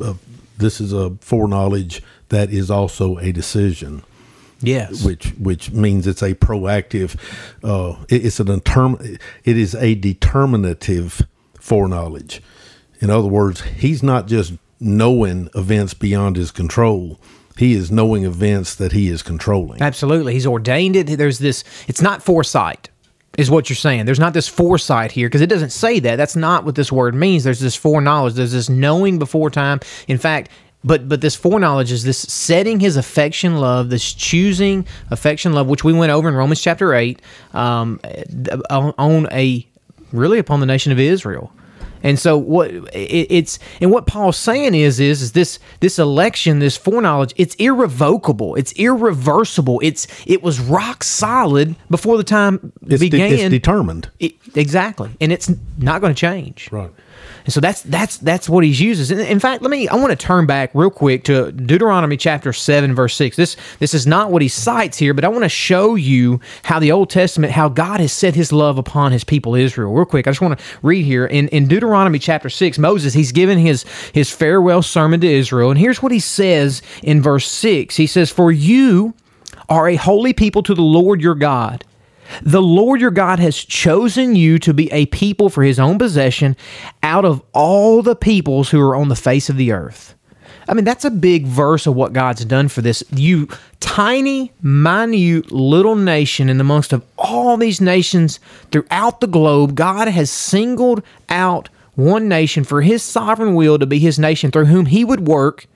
a, 0.00 0.04
a 0.04 0.14
this 0.58 0.80
is 0.80 0.92
a 0.92 1.10
foreknowledge 1.20 2.02
that 2.28 2.50
is 2.50 2.70
also 2.70 3.18
a 3.18 3.32
decision, 3.32 4.02
yes. 4.60 5.04
which 5.04 5.26
which 5.38 5.70
means 5.70 6.06
it's 6.06 6.22
a 6.22 6.34
proactive. 6.34 7.16
Uh, 7.62 7.96
it- 8.08 8.24
it's 8.26 8.40
an 8.40 8.46
determ- 8.48 9.18
It 9.44 9.56
is 9.56 9.74
a 9.76 9.94
determinative 9.94 11.22
foreknowledge. 11.60 12.42
In 13.00 13.10
other 13.10 13.28
words, 13.28 13.62
he's 13.62 14.02
not 14.02 14.26
just 14.26 14.54
knowing 14.80 15.48
events 15.54 15.94
beyond 15.94 16.36
his 16.36 16.50
control. 16.50 17.18
He 17.56 17.74
is 17.74 17.90
knowing 17.90 18.24
events 18.24 18.74
that 18.74 18.92
he 18.92 19.08
is 19.08 19.22
controlling. 19.22 19.80
Absolutely. 19.80 20.32
He's 20.32 20.46
ordained 20.46 20.96
it. 20.96 21.06
There's 21.06 21.38
this, 21.38 21.62
it's 21.86 22.02
not 22.02 22.22
foresight, 22.22 22.90
is 23.38 23.50
what 23.50 23.70
you're 23.70 23.76
saying. 23.76 24.06
There's 24.06 24.18
not 24.18 24.34
this 24.34 24.48
foresight 24.48 25.12
here 25.12 25.28
because 25.28 25.40
it 25.40 25.48
doesn't 25.48 25.70
say 25.70 26.00
that. 26.00 26.16
That's 26.16 26.36
not 26.36 26.64
what 26.64 26.74
this 26.74 26.90
word 26.90 27.14
means. 27.14 27.44
There's 27.44 27.60
this 27.60 27.76
foreknowledge. 27.76 28.34
There's 28.34 28.52
this 28.52 28.68
knowing 28.68 29.18
before 29.18 29.50
time. 29.50 29.80
In 30.08 30.18
fact, 30.18 30.50
but 30.82 31.08
but 31.08 31.20
this 31.20 31.34
foreknowledge 31.34 31.90
is 31.92 32.04
this 32.04 32.18
setting 32.18 32.78
his 32.80 32.96
affection 32.96 33.56
love, 33.56 33.88
this 33.88 34.12
choosing 34.12 34.86
affection 35.10 35.52
love, 35.52 35.66
which 35.66 35.82
we 35.82 35.92
went 35.92 36.12
over 36.12 36.28
in 36.28 36.34
Romans 36.34 36.60
chapter 36.60 36.92
eight, 36.94 37.22
um, 37.54 38.00
on, 38.68 38.92
on 38.98 39.28
a 39.32 39.66
really 40.12 40.38
upon 40.38 40.60
the 40.60 40.66
nation 40.66 40.92
of 40.92 40.98
Israel. 41.00 41.52
And 42.04 42.18
so 42.18 42.38
what 42.38 42.70
it, 42.70 42.86
it's 43.30 43.58
and 43.80 43.90
what 43.90 44.06
Paul's 44.06 44.36
saying 44.36 44.74
is 44.76 45.00
is 45.00 45.20
is 45.22 45.32
this 45.32 45.58
this 45.80 45.98
election, 45.98 46.60
this 46.60 46.76
foreknowledge, 46.76 47.32
it's 47.36 47.56
irrevocable, 47.56 48.54
it's 48.54 48.72
irreversible, 48.74 49.80
it's 49.82 50.06
it 50.26 50.42
was 50.42 50.60
rock 50.60 51.02
solid 51.02 51.74
before 51.90 52.16
the 52.16 52.22
time 52.24 52.72
It's, 52.86 53.00
de- 53.00 53.10
began. 53.10 53.32
it's 53.32 53.48
determined. 53.50 54.08
It- 54.20 54.34
exactly, 54.54 55.10
and 55.20 55.32
it's 55.32 55.50
not 55.78 56.00
going 56.00 56.14
to 56.14 56.20
change. 56.20 56.68
Right. 56.70 56.90
And 57.44 57.52
so 57.52 57.60
that's 57.60 57.82
that's 57.82 58.16
that's 58.18 58.48
what 58.48 58.64
he 58.64 58.70
uses. 58.70 59.10
In, 59.10 59.38
fact, 59.38 59.60
let 59.60 59.70
me 59.70 59.86
I 59.88 59.96
want 59.96 60.10
to 60.10 60.16
turn 60.16 60.46
back 60.46 60.70
real 60.72 60.90
quick 60.90 61.24
to 61.24 61.52
Deuteronomy 61.52 62.16
chapter 62.16 62.52
7 62.54 62.94
verse 62.94 63.14
6. 63.16 63.36
This 63.36 63.56
this 63.80 63.92
is 63.92 64.06
not 64.06 64.30
what 64.30 64.40
he 64.40 64.48
cites 64.48 64.96
here, 64.96 65.12
but 65.12 65.24
I 65.24 65.28
want 65.28 65.44
to 65.44 65.48
show 65.50 65.94
you 65.94 66.40
how 66.62 66.78
the 66.78 66.90
Old 66.90 67.10
Testament 67.10 67.52
how 67.52 67.68
God 67.68 68.00
has 68.00 68.12
set 68.12 68.34
his 68.34 68.50
love 68.50 68.78
upon 68.78 69.12
his 69.12 69.24
people 69.24 69.54
Israel. 69.54 69.92
Real 69.92 70.06
quick, 70.06 70.26
I 70.26 70.30
just 70.30 70.40
want 70.40 70.58
to 70.58 70.64
read 70.82 71.04
here 71.04 71.26
in 71.26 71.48
in 71.48 71.68
Deuteronomy 71.68 72.18
chapter 72.18 72.48
6, 72.48 72.78
Moses 72.78 73.12
he's 73.12 73.32
given 73.32 73.58
his 73.58 73.84
his 74.12 74.30
farewell 74.30 74.80
sermon 74.80 75.20
to 75.20 75.30
Israel, 75.30 75.70
and 75.70 75.78
here's 75.78 76.02
what 76.02 76.12
he 76.12 76.20
says 76.20 76.80
in 77.02 77.20
verse 77.20 77.46
6. 77.50 77.96
He 77.96 78.06
says, 78.06 78.30
"For 78.30 78.52
you 78.52 79.12
are 79.68 79.88
a 79.88 79.96
holy 79.96 80.32
people 80.32 80.62
to 80.62 80.74
the 80.74 80.82
Lord 80.82 81.20
your 81.20 81.34
God." 81.34 81.84
The 82.42 82.62
Lord 82.62 83.00
your 83.00 83.10
God 83.10 83.38
has 83.38 83.56
chosen 83.56 84.36
you 84.36 84.58
to 84.60 84.74
be 84.74 84.90
a 84.92 85.06
people 85.06 85.48
for 85.48 85.62
his 85.62 85.78
own 85.78 85.98
possession 85.98 86.56
out 87.02 87.24
of 87.24 87.42
all 87.52 88.02
the 88.02 88.16
peoples 88.16 88.70
who 88.70 88.80
are 88.80 88.96
on 88.96 89.08
the 89.08 89.16
face 89.16 89.48
of 89.48 89.56
the 89.56 89.72
earth. 89.72 90.14
I 90.66 90.74
mean, 90.74 90.84
that's 90.84 91.04
a 91.04 91.10
big 91.10 91.46
verse 91.46 91.86
of 91.86 91.94
what 91.94 92.12
God's 92.12 92.44
done 92.44 92.68
for 92.68 92.80
this. 92.80 93.04
You 93.12 93.48
tiny, 93.80 94.52
minute 94.62 95.52
little 95.52 95.94
nation 95.94 96.48
in 96.48 96.58
the 96.58 96.64
most 96.64 96.92
of 96.92 97.04
all 97.18 97.56
these 97.56 97.80
nations 97.80 98.40
throughout 98.70 99.20
the 99.20 99.26
globe, 99.26 99.74
God 99.74 100.08
has 100.08 100.30
singled 100.30 101.02
out 101.28 101.68
one 101.94 102.28
nation 102.28 102.64
for 102.64 102.82
his 102.82 103.02
sovereign 103.02 103.54
will 103.54 103.78
to 103.78 103.86
be 103.86 103.98
his 103.98 104.18
nation 104.18 104.50
through 104.50 104.64
whom 104.64 104.86
he 104.86 105.04
would 105.04 105.28
work 105.28 105.66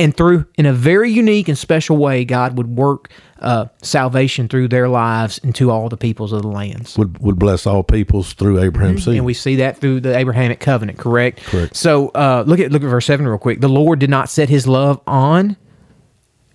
and 0.00 0.16
through 0.16 0.46
in 0.56 0.66
a 0.66 0.72
very 0.72 1.10
unique 1.10 1.48
and 1.48 1.56
special 1.56 1.96
way 1.96 2.24
god 2.24 2.56
would 2.56 2.76
work 2.76 3.10
uh, 3.40 3.66
salvation 3.82 4.48
through 4.48 4.68
their 4.68 4.88
lives 4.88 5.38
into 5.38 5.70
all 5.70 5.88
the 5.88 5.96
peoples 5.96 6.32
of 6.32 6.42
the 6.42 6.48
lands. 6.48 6.96
Would 6.98 7.18
would 7.18 7.38
bless 7.38 7.66
all 7.66 7.82
peoples 7.82 8.34
through 8.34 8.60
Abraham's 8.62 9.04
seed. 9.04 9.16
and 9.16 9.24
we 9.24 9.34
see 9.34 9.56
that 9.56 9.78
through 9.78 10.00
the 10.00 10.16
abrahamic 10.16 10.60
covenant 10.60 10.98
correct? 10.98 11.42
Correct. 11.44 11.74
so 11.76 12.08
uh, 12.08 12.44
look 12.46 12.60
at 12.60 12.70
look 12.70 12.82
at 12.82 12.88
verse 12.88 13.06
7 13.06 13.26
real 13.26 13.38
quick. 13.38 13.60
The 13.60 13.68
lord 13.68 13.98
did 13.98 14.10
not 14.10 14.28
set 14.28 14.48
his 14.48 14.66
love 14.66 15.00
on 15.06 15.56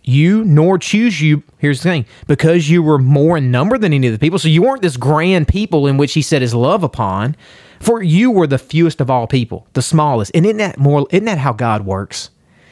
you 0.04 0.44
nor 0.46 0.78
choose 0.78 1.20
you 1.20 1.42
here's 1.58 1.82
the 1.82 1.90
thing 1.90 2.06
because 2.28 2.70
you 2.70 2.84
were 2.84 3.00
more 3.00 3.38
in 3.38 3.50
number 3.50 3.78
than 3.78 3.92
any 3.92 4.08
of 4.08 4.14
the 4.14 4.20
people. 4.20 4.38
So 4.38 4.48
you 4.48 4.62
weren't 4.62 4.84
this 4.84 4.98
grand 4.98 5.48
people 5.48 5.88
in 5.88 5.98
which 5.98 6.14
he 6.14 6.22
set 6.22 6.42
his 6.44 6.54
love 6.54 6.84
upon 6.84 7.36
for 7.80 8.04
you 8.04 8.30
were 8.30 8.48
the 8.48 8.60
fewest 8.60 9.02
of 9.02 9.10
all 9.10 9.26
people 9.26 9.68
the 9.74 9.82
smallest. 9.82 10.32
And 10.36 10.46
isn't 10.46 10.58
that 10.58 10.78
more 10.78 11.08
isn't 11.10 11.26
that 11.26 11.40
how 11.40 11.54
god 11.54 11.86
works 11.86 12.30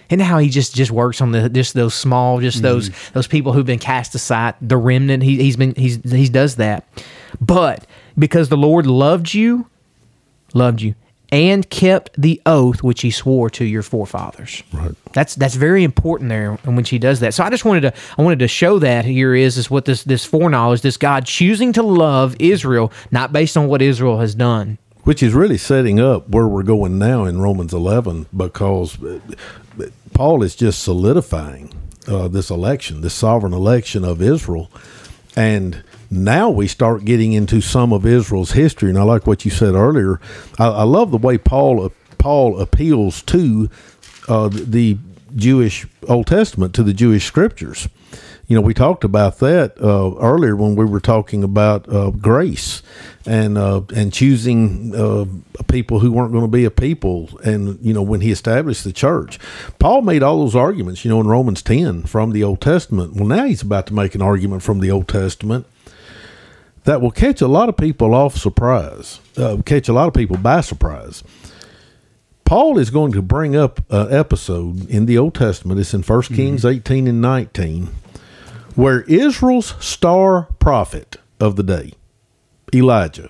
isn't 0.09 0.19
how 0.19 0.37
he 0.37 0.49
just 0.49 0.75
just 0.75 0.91
works 0.91 1.21
on 1.21 1.31
the 1.31 1.49
just 1.49 1.73
those 1.73 1.93
small 1.93 2.39
just 2.39 2.57
mm-hmm. 2.57 2.65
those 2.65 3.11
those 3.11 3.27
people 3.27 3.53
who've 3.53 3.65
been 3.65 3.79
cast 3.79 4.15
aside 4.15 4.55
the 4.61 4.77
remnant 4.77 5.23
he, 5.23 5.37
he's 5.37 5.57
been 5.57 5.73
he's 5.75 5.99
he 6.11 6.29
does 6.29 6.57
that 6.57 6.87
but 7.41 7.85
because 8.17 8.49
the 8.49 8.57
lord 8.57 8.85
loved 8.85 9.33
you 9.33 9.67
loved 10.53 10.81
you 10.81 10.95
and 11.33 11.67
kept 11.71 12.11
the 12.15 12.39
oath 12.45 12.83
which 12.83 13.01
he 13.01 13.09
swore 13.09 13.49
to 13.49 13.65
your 13.65 13.81
forefathers. 13.81 14.61
Right. 14.71 14.91
That's 15.13 15.33
that's 15.33 15.55
very 15.55 15.83
important 15.83 16.29
there 16.29 16.59
in 16.63 16.75
which 16.75 16.89
he 16.89 16.99
does 16.99 17.21
that. 17.21 17.33
So 17.33 17.43
I 17.43 17.49
just 17.49 17.65
wanted 17.65 17.81
to 17.81 17.93
I 18.19 18.21
wanted 18.21 18.37
to 18.39 18.47
show 18.47 18.77
that 18.77 19.03
here 19.03 19.33
is 19.33 19.57
is 19.57 19.71
what 19.71 19.85
this 19.85 20.03
this 20.03 20.23
foreknowledge, 20.23 20.81
this 20.81 20.95
God 20.95 21.25
choosing 21.25 21.73
to 21.73 21.81
love 21.81 22.35
Israel, 22.37 22.91
not 23.09 23.33
based 23.33 23.57
on 23.57 23.67
what 23.67 23.81
Israel 23.81 24.19
has 24.19 24.35
done. 24.35 24.77
which 25.05 25.23
is 25.23 25.33
really 25.33 25.57
setting 25.57 25.99
up 25.99 26.29
where 26.29 26.47
we're 26.47 26.63
going 26.63 26.99
now 26.99 27.25
in 27.25 27.41
Romans 27.41 27.73
11 27.73 28.27
because 28.37 28.97
Paul 30.13 30.43
is 30.43 30.55
just 30.55 30.83
solidifying 30.83 31.73
uh, 32.07 32.27
this 32.27 32.49
election, 32.49 33.01
this 33.01 33.13
sovereign 33.13 33.53
election 33.53 34.03
of 34.03 34.21
Israel. 34.21 34.69
And 35.35 35.83
now 36.11 36.49
we 36.49 36.67
start 36.67 37.05
getting 37.05 37.33
into 37.33 37.59
some 37.61 37.91
of 37.91 38.05
Israel's 38.05 38.51
history. 38.51 38.89
And 38.89 38.99
I 38.99 39.03
like 39.03 39.25
what 39.25 39.45
you 39.45 39.51
said 39.51 39.73
earlier. 39.73 40.19
I, 40.59 40.67
I 40.67 40.83
love 40.83 41.11
the 41.11 41.17
way 41.17 41.37
Paul 41.37 41.91
Paul 42.17 42.59
appeals 42.59 43.21
to 43.23 43.69
uh, 44.29 44.49
the 44.51 44.97
Jewish 45.35 45.87
Old 46.07 46.27
Testament, 46.27 46.73
to 46.75 46.83
the 46.83 46.93
Jewish 46.93 47.25
scriptures. 47.25 47.87
You 48.47 48.57
know, 48.57 48.61
we 48.61 48.73
talked 48.73 49.05
about 49.05 49.39
that 49.39 49.81
uh, 49.81 50.15
earlier 50.19 50.55
when 50.55 50.75
we 50.75 50.83
were 50.83 50.99
talking 50.99 51.43
about 51.43 51.87
uh, 51.91 52.11
grace 52.11 52.83
and 53.25 53.57
uh, 53.57 53.81
and 53.95 54.11
choosing 54.11 54.93
uh, 54.93 55.25
people 55.69 55.99
who 55.99 56.11
weren't 56.11 56.33
going 56.33 56.43
to 56.43 56.49
be 56.49 56.65
a 56.65 56.71
people. 56.71 57.29
And 57.43 57.79
you 57.81 57.93
know, 57.93 58.01
when 58.01 58.19
he 58.19 58.31
established 58.31 58.83
the 58.83 58.91
church, 58.91 59.39
Paul 59.79 60.01
made 60.01 60.23
all 60.23 60.39
those 60.39 60.55
arguments. 60.55 61.05
You 61.05 61.09
know, 61.09 61.21
in 61.21 61.27
Romans 61.27 61.61
ten 61.61 62.03
from 62.03 62.31
the 62.31 62.43
Old 62.43 62.59
Testament. 62.59 63.15
Well, 63.15 63.27
now 63.27 63.45
he's 63.45 63.61
about 63.61 63.87
to 63.87 63.93
make 63.93 64.13
an 64.13 64.21
argument 64.21 64.61
from 64.61 64.81
the 64.81 64.91
Old 64.91 65.07
Testament 65.07 65.65
that 66.83 67.01
will 67.01 67.11
catch 67.11 67.41
a 67.41 67.47
lot 67.47 67.69
of 67.69 67.77
people 67.77 68.13
off 68.13 68.35
surprise, 68.35 69.19
uh, 69.37 69.57
catch 69.65 69.87
a 69.87 69.93
lot 69.93 70.07
of 70.07 70.13
people 70.13 70.37
by 70.37 70.61
surprise. 70.61 71.23
Paul 72.53 72.77
is 72.77 72.91
going 72.91 73.11
to 73.13 73.23
bring 73.23 73.55
up 73.55 73.81
an 73.89 74.13
episode 74.13 74.87
in 74.87 75.07
the 75.07 75.17
Old 75.17 75.33
Testament. 75.33 75.79
It's 75.79 75.95
in 75.95 76.03
1 76.03 76.21
Kings 76.21 76.63
18 76.63 77.07
and 77.07 77.19
19, 77.19 77.89
where 78.75 79.01
Israel's 79.01 79.73
star 79.83 80.49
prophet 80.59 81.15
of 81.39 81.55
the 81.55 81.63
day, 81.63 81.93
Elijah, 82.71 83.29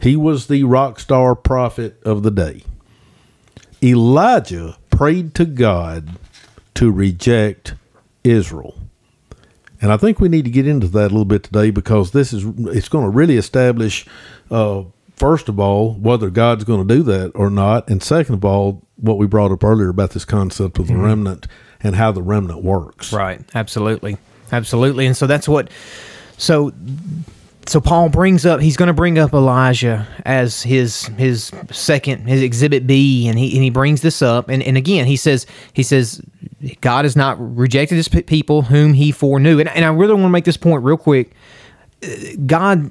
he 0.00 0.16
was 0.16 0.46
the 0.46 0.64
rock 0.64 1.00
star 1.00 1.34
prophet 1.34 2.00
of 2.02 2.22
the 2.22 2.30
day. 2.30 2.62
Elijah 3.82 4.78
prayed 4.88 5.34
to 5.34 5.44
God 5.44 6.12
to 6.72 6.90
reject 6.90 7.74
Israel. 8.24 8.74
And 9.82 9.92
I 9.92 9.98
think 9.98 10.18
we 10.18 10.30
need 10.30 10.46
to 10.46 10.50
get 10.50 10.66
into 10.66 10.86
that 10.86 11.08
a 11.08 11.12
little 11.12 11.26
bit 11.26 11.42
today 11.42 11.70
because 11.70 12.12
this 12.12 12.32
is 12.32 12.46
it's 12.74 12.88
going 12.88 13.04
to 13.04 13.10
really 13.10 13.36
establish 13.36 14.06
uh, 14.50 14.84
first 15.22 15.48
of 15.48 15.60
all 15.60 15.94
whether 15.94 16.30
God's 16.30 16.64
going 16.64 16.86
to 16.86 16.94
do 16.94 17.02
that 17.04 17.30
or 17.36 17.48
not, 17.48 17.88
and 17.88 18.02
second 18.02 18.34
of 18.34 18.44
all 18.44 18.82
what 18.96 19.18
we 19.18 19.26
brought 19.26 19.52
up 19.52 19.62
earlier 19.62 19.88
about 19.88 20.10
this 20.10 20.24
concept 20.24 20.80
of 20.80 20.88
the 20.88 20.94
mm-hmm. 20.94 21.04
remnant 21.04 21.46
and 21.80 21.94
how 21.94 22.10
the 22.10 22.22
remnant 22.22 22.64
works. 22.64 23.12
Right. 23.12 23.40
Absolutely. 23.54 24.16
Absolutely. 24.50 25.06
And 25.06 25.16
so 25.16 25.26
that's 25.26 25.48
what. 25.48 25.70
So. 26.36 26.72
So 27.64 27.80
Paul 27.80 28.08
brings 28.08 28.44
up. 28.44 28.60
He's 28.60 28.76
going 28.76 28.88
to 28.88 28.92
bring 28.92 29.20
up 29.20 29.32
Elijah 29.32 30.08
as 30.24 30.64
his 30.64 31.04
his 31.16 31.52
second 31.70 32.26
his 32.26 32.42
exhibit 32.42 32.88
B, 32.88 33.28
and 33.28 33.38
he 33.38 33.54
and 33.54 33.62
he 33.62 33.70
brings 33.70 34.00
this 34.00 34.20
up. 34.20 34.48
And 34.48 34.64
and 34.64 34.76
again, 34.76 35.06
he 35.06 35.16
says 35.16 35.46
he 35.72 35.84
says 35.84 36.20
God 36.80 37.04
has 37.04 37.14
not 37.14 37.36
rejected 37.38 37.94
his 37.94 38.08
people 38.08 38.62
whom 38.62 38.94
he 38.94 39.12
foreknew. 39.12 39.60
And 39.60 39.68
and 39.68 39.84
I 39.84 39.88
really 39.90 40.12
want 40.14 40.24
to 40.24 40.30
make 40.30 40.44
this 40.44 40.56
point 40.56 40.82
real 40.82 40.96
quick. 40.96 41.30
Uh, 42.02 42.08
God, 42.44 42.90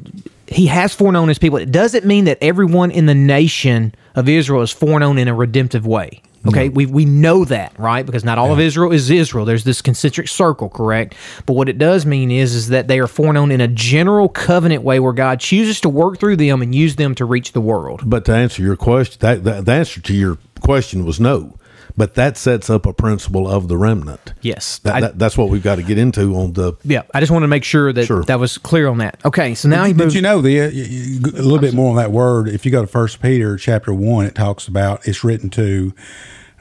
He 0.52 0.68
has 0.68 0.94
foreknown 0.94 1.30
His 1.30 1.40
people. 1.40 1.58
It 1.58 1.72
doesn't 1.72 2.06
mean 2.06 2.26
that 2.26 2.38
everyone 2.42 2.92
in 2.92 3.06
the 3.06 3.16
nation 3.16 3.96
of 4.16 4.28
Israel 4.28 4.62
is 4.62 4.72
foreknown 4.72 5.18
in 5.18 5.28
a 5.28 5.34
redemptive 5.34 5.86
way. 5.86 6.22
Okay, 6.48 6.70
we 6.70 6.88
we 6.88 7.06
know 7.06 7.46
that, 7.46 7.78
right? 7.78 8.04
Because 8.04 8.24
not 8.24 8.40
all 8.40 8.52
of 8.52 8.60
Israel 8.60 8.92
is 8.92 9.12
Israel. 9.12 9.46
There's 9.46 9.64
this 9.64 9.80
concentric 9.80 10.28
circle, 10.28 10.70
correct? 10.70 11.14
But 11.46 11.54
what 11.54 11.70
it 11.70 11.78
does 11.78 12.04
mean 12.04 12.32
is 12.32 12.56
is 12.56 12.70
that 12.70 12.88
they 12.88 13.00
are 13.00 13.06
foreknown 13.06 13.52
in 13.52 13.62
a 13.62 13.68
general 13.68 14.28
covenant 14.28 14.82
way, 14.82 15.00
where 15.00 15.14
God 15.14 15.40
chooses 15.40 15.80
to 15.82 15.90
work 15.90 16.20
through 16.20 16.38
them 16.38 16.64
and 16.64 16.74
use 16.74 16.96
them 16.96 17.14
to 17.16 17.26
reach 17.26 17.52
the 17.52 17.62
world. 17.62 18.02
But 18.04 18.26
to 18.26 18.34
answer 18.34 18.64
your 18.64 18.76
question, 18.76 19.18
that, 19.20 19.44
that 19.44 19.66
the 19.66 19.72
answer 19.72 20.02
to 20.02 20.14
your 20.16 20.40
question 20.62 21.06
was 21.06 21.20
no. 21.20 21.60
But 21.98 22.16
that 22.16 22.38
sets 22.38 22.70
up 22.70 22.86
a 22.86 22.94
principle 22.94 23.48
of 23.48 23.68
the 23.68 23.78
remnant. 23.78 24.34
Yes, 24.42 24.80
That, 24.80 24.96
I- 24.96 25.02
that, 25.02 25.20
that's 25.20 25.38
what 25.38 25.50
we've 25.50 25.64
got 25.64 25.76
to 25.76 25.84
get 25.84 25.98
into 25.98 26.36
on 26.36 26.54
the. 26.54 26.74
yeah. 26.84 27.04
I 27.14 27.20
just 27.20 27.32
want 27.32 27.44
to 27.44 27.48
make 27.48 27.64
sure 27.64 27.92
that 27.94 28.06
Sure. 28.06 28.24
that 28.24 28.40
was 28.40 28.58
clear 28.58 28.88
on 28.88 28.98
that. 29.00 29.20
Okay, 29.26 29.56
so 29.56 29.68
now 29.70 29.84
he 29.84 29.94
Did 29.94 29.98
moves. 30.04 30.16
you 30.16 30.22
know 30.22 30.42
the 30.42 30.62
uh, 30.62 30.64
y- 30.66 30.72
y- 30.72 31.40
a 31.40 31.42
little 31.42 31.60
bit 31.60 31.74
more 31.74 31.90
on 31.92 31.96
that 31.98 32.12
word? 32.12 32.48
If 32.48 32.66
you 32.66 32.72
go 32.72 32.82
to 32.82 32.88
First 32.88 33.22
Peter 33.22 33.58
chapter 33.58 33.94
one, 33.94 34.26
it 34.26 34.36
talks 34.36 34.68
about 34.68 35.08
it's 35.08 35.24
written 35.24 35.50
to 35.52 35.94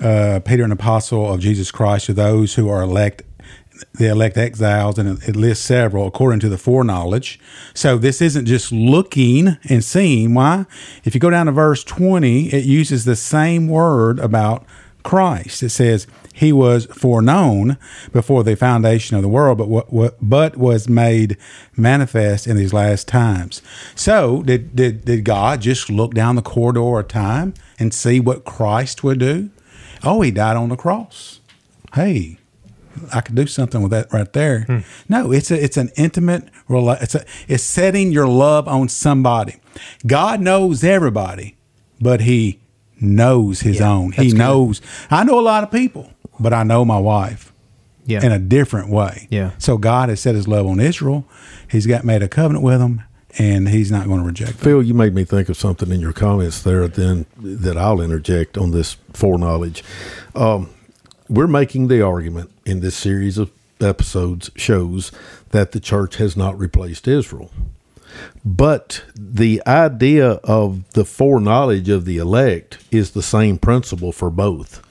uh, 0.01 0.41
Peter, 0.45 0.65
an 0.65 0.73
apostle 0.73 1.33
of 1.33 1.41
Jesus 1.41 1.71
Christ, 1.71 2.07
to 2.07 2.13
those 2.15 2.55
who 2.55 2.69
are 2.69 2.83
elect, 2.83 3.23
the 3.95 4.09
elect 4.09 4.37
exiles, 4.39 4.99
and 4.99 5.23
it 5.23 5.37
lists 5.37 5.65
several 5.65 6.07
according 6.07 6.41
to 6.41 6.49
the 6.49 6.57
foreknowledge. 6.59 7.39
So 7.75 7.99
this 7.99 8.21
isn't 8.23 8.47
just 8.47 8.73
looking 8.73 9.59
and 9.69 9.85
seeing. 9.85 10.35
Why? 10.35 10.65
If 11.05 11.15
you 11.15 11.21
go 11.21 11.31
down 11.31 11.47
to 11.47 11.53
verse 11.53 11.85
twenty, 11.85 12.49
it 12.49 12.65
uses 12.65 13.05
the 13.05 13.17
same 13.17 13.69
word 13.69 14.19
about 14.19 14.65
Christ. 15.02 15.62
It 15.62 15.71
says 15.71 16.07
he 16.33 16.52
was 16.52 16.87
foreknown 16.87 17.76
before 18.12 18.45
the 18.45 18.57
foundation 18.57 19.16
of 19.16 19.23
the 19.23 19.28
world, 19.28 19.59
but 19.59 19.69
what, 19.69 19.92
what 19.92 20.16
but 20.21 20.57
was 20.57 20.88
made 20.88 21.37
manifest 21.76 22.47
in 22.47 22.57
these 22.57 22.73
last 22.73 23.09
times. 23.09 23.62
So 23.95 24.42
did, 24.42 24.75
did 24.76 25.04
did 25.04 25.25
God 25.25 25.62
just 25.62 25.90
look 25.90 26.14
down 26.14 26.37
the 26.37 26.42
corridor 26.42 26.99
of 27.00 27.09
time 27.09 27.54
and 27.78 27.92
see 27.92 28.21
what 28.21 28.45
Christ 28.45 29.02
would 29.02 29.19
do? 29.19 29.50
Oh, 30.02 30.23
he 30.23 30.30
died 30.30 30.57
on 30.57 30.69
the 30.69 30.76
cross. 30.76 31.40
Hey, 31.95 32.38
I 33.12 33.21
could 33.21 33.35
do 33.35 33.47
something 33.47 33.83
with 33.83 33.90
that 33.90 34.12
right 34.12 34.33
there. 34.33 34.62
Hmm. 34.62 34.78
No, 35.09 35.33
it's 35.33 35.50
a 35.50 35.62
it's 35.62 35.76
an 35.76 35.90
intimate 35.97 36.49
it's 36.69 37.14
a 37.14 37.25
it's 37.49 37.62
setting 37.62 38.12
your 38.12 38.28
love 38.28 38.69
on 38.69 38.88
somebody. 38.88 39.57
God 40.07 40.40
knows 40.40 40.85
everybody, 40.85 41.57
but 42.00 42.23
he 42.23 42.61
knows 43.00 43.61
his 43.61 43.80
own. 43.80 44.12
He 44.12 44.23
that's 44.23 44.33
good. 44.33 44.38
knows. 44.38 44.80
I 45.11 45.25
know 45.25 45.38
a 45.38 45.42
lot 45.42 45.64
of 45.64 45.71
people, 45.71 46.11
but 46.38 46.52
I 46.52 46.62
know 46.62 46.85
my 46.85 46.99
wife 46.99 47.52
yeah. 48.07 48.25
in 48.25 48.33
a 48.33 48.38
different 48.38 48.90
way. 48.90 49.28
Yeah. 49.30 49.52
So 49.59 49.78
God 49.78 50.09
has 50.09 50.21
set 50.21 50.35
his 50.35 50.49
love 50.49 50.66
on 50.66 50.80
Israel. 50.80 51.25
He's 51.71 51.87
got 51.87 52.04
made 52.04 52.23
a 52.23 52.28
covenant 52.28 52.64
with 52.64 52.78
them 52.80 53.02
and 53.38 53.69
he's 53.69 53.90
not 53.90 54.07
going 54.07 54.21
to 54.21 54.26
reject 54.26 54.52
them. 54.52 54.59
Phil, 54.59 54.83
you 54.83 54.95
made 54.95 55.14
me 55.14 55.25
think 55.25 55.49
of 55.49 55.57
something 55.57 55.90
in 55.90 56.00
your 56.00 56.12
comments 56.12 56.62
there. 56.62 56.88
Then 56.88 57.26
that 57.37 57.76
I'll 57.76 58.00
interject 58.00 58.59
on 58.59 58.73
this 58.73 58.97
foreknowledge. 59.12 59.85
Um, 60.35 60.71
we're 61.28 61.47
making 61.47 61.88
the 61.88 62.02
argument 62.02 62.50
in 62.66 62.80
this 62.80 62.97
series 62.97 63.38
of 63.38 63.52
episodes 63.80 64.50
shows 64.57 65.12
that 65.50 65.73
the 65.73 65.80
church 65.80 66.16
has 66.16 66.37
not 66.37 66.59
replaced 66.59 67.07
Israel. 67.07 67.50
But 68.45 69.02
the 69.14 69.62
idea 69.67 70.33
of 70.45 70.90
the 70.93 71.05
foreknowledge 71.05 71.88
of 71.88 72.05
the 72.05 72.19
elect 72.19 72.79
is 72.90 73.11
the 73.11 73.23
same 73.23 73.59
principle 73.59 74.12
for 74.12 74.31
both. 74.31 74.83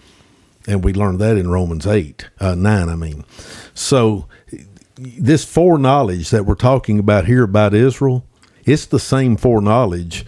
And 0.67 0.83
we 0.83 0.93
learned 0.93 1.19
that 1.19 1.37
in 1.37 1.49
Romans 1.49 1.87
8, 1.87 2.29
uh, 2.39 2.55
9, 2.55 2.89
I 2.89 2.95
mean. 2.95 3.25
So 3.73 4.27
this 4.97 5.45
foreknowledge 5.45 6.29
that 6.29 6.45
we're 6.45 6.55
talking 6.55 6.99
about 6.99 7.25
here 7.25 7.43
about 7.43 7.73
Israel, 7.73 8.25
it's 8.65 8.85
the 8.85 8.99
same 8.99 9.35
foreknowledge 9.37 10.25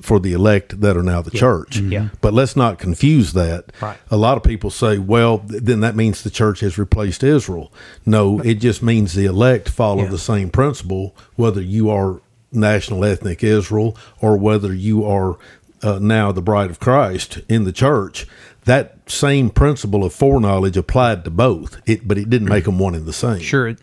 for 0.00 0.18
the 0.18 0.32
elect 0.32 0.80
that 0.80 0.96
are 0.96 1.02
now 1.02 1.22
the 1.22 1.30
church. 1.30 1.78
Yeah. 1.78 2.08
But 2.20 2.32
let's 2.34 2.56
not 2.56 2.78
confuse 2.78 3.34
that. 3.34 3.66
Right. 3.80 3.96
A 4.10 4.16
lot 4.16 4.36
of 4.36 4.42
people 4.42 4.70
say, 4.70 4.98
well, 4.98 5.38
then 5.46 5.80
that 5.80 5.94
means 5.94 6.22
the 6.22 6.30
church 6.30 6.58
has 6.60 6.76
replaced 6.76 7.22
Israel. 7.22 7.72
No, 8.04 8.40
it 8.40 8.54
just 8.54 8.82
means 8.82 9.12
the 9.14 9.26
elect 9.26 9.68
follow 9.68 10.02
Yeah. 10.04 10.08
the 10.10 10.18
same 10.18 10.50
principle, 10.50 11.14
whether 11.36 11.60
you 11.60 11.88
are 11.90 12.20
national 12.52 13.04
ethnic 13.04 13.42
Israel 13.42 13.96
or 14.20 14.36
whether 14.36 14.72
you 14.74 15.04
are 15.04 15.38
uh, 15.82 15.98
now 16.00 16.30
the 16.32 16.42
bride 16.42 16.70
of 16.70 16.78
Christ 16.80 17.40
in 17.48 17.64
the 17.64 17.72
church. 17.72 18.26
That 18.64 18.98
same 19.06 19.50
principle 19.50 20.04
of 20.04 20.12
foreknowledge 20.12 20.76
applied 20.76 21.24
to 21.24 21.30
both, 21.30 21.80
it, 21.86 22.06
but 22.06 22.16
it 22.18 22.30
didn't 22.30 22.48
make 22.48 22.64
them 22.64 22.78
one 22.78 22.94
and 22.94 23.06
the 23.06 23.12
same. 23.12 23.40
Sure, 23.40 23.74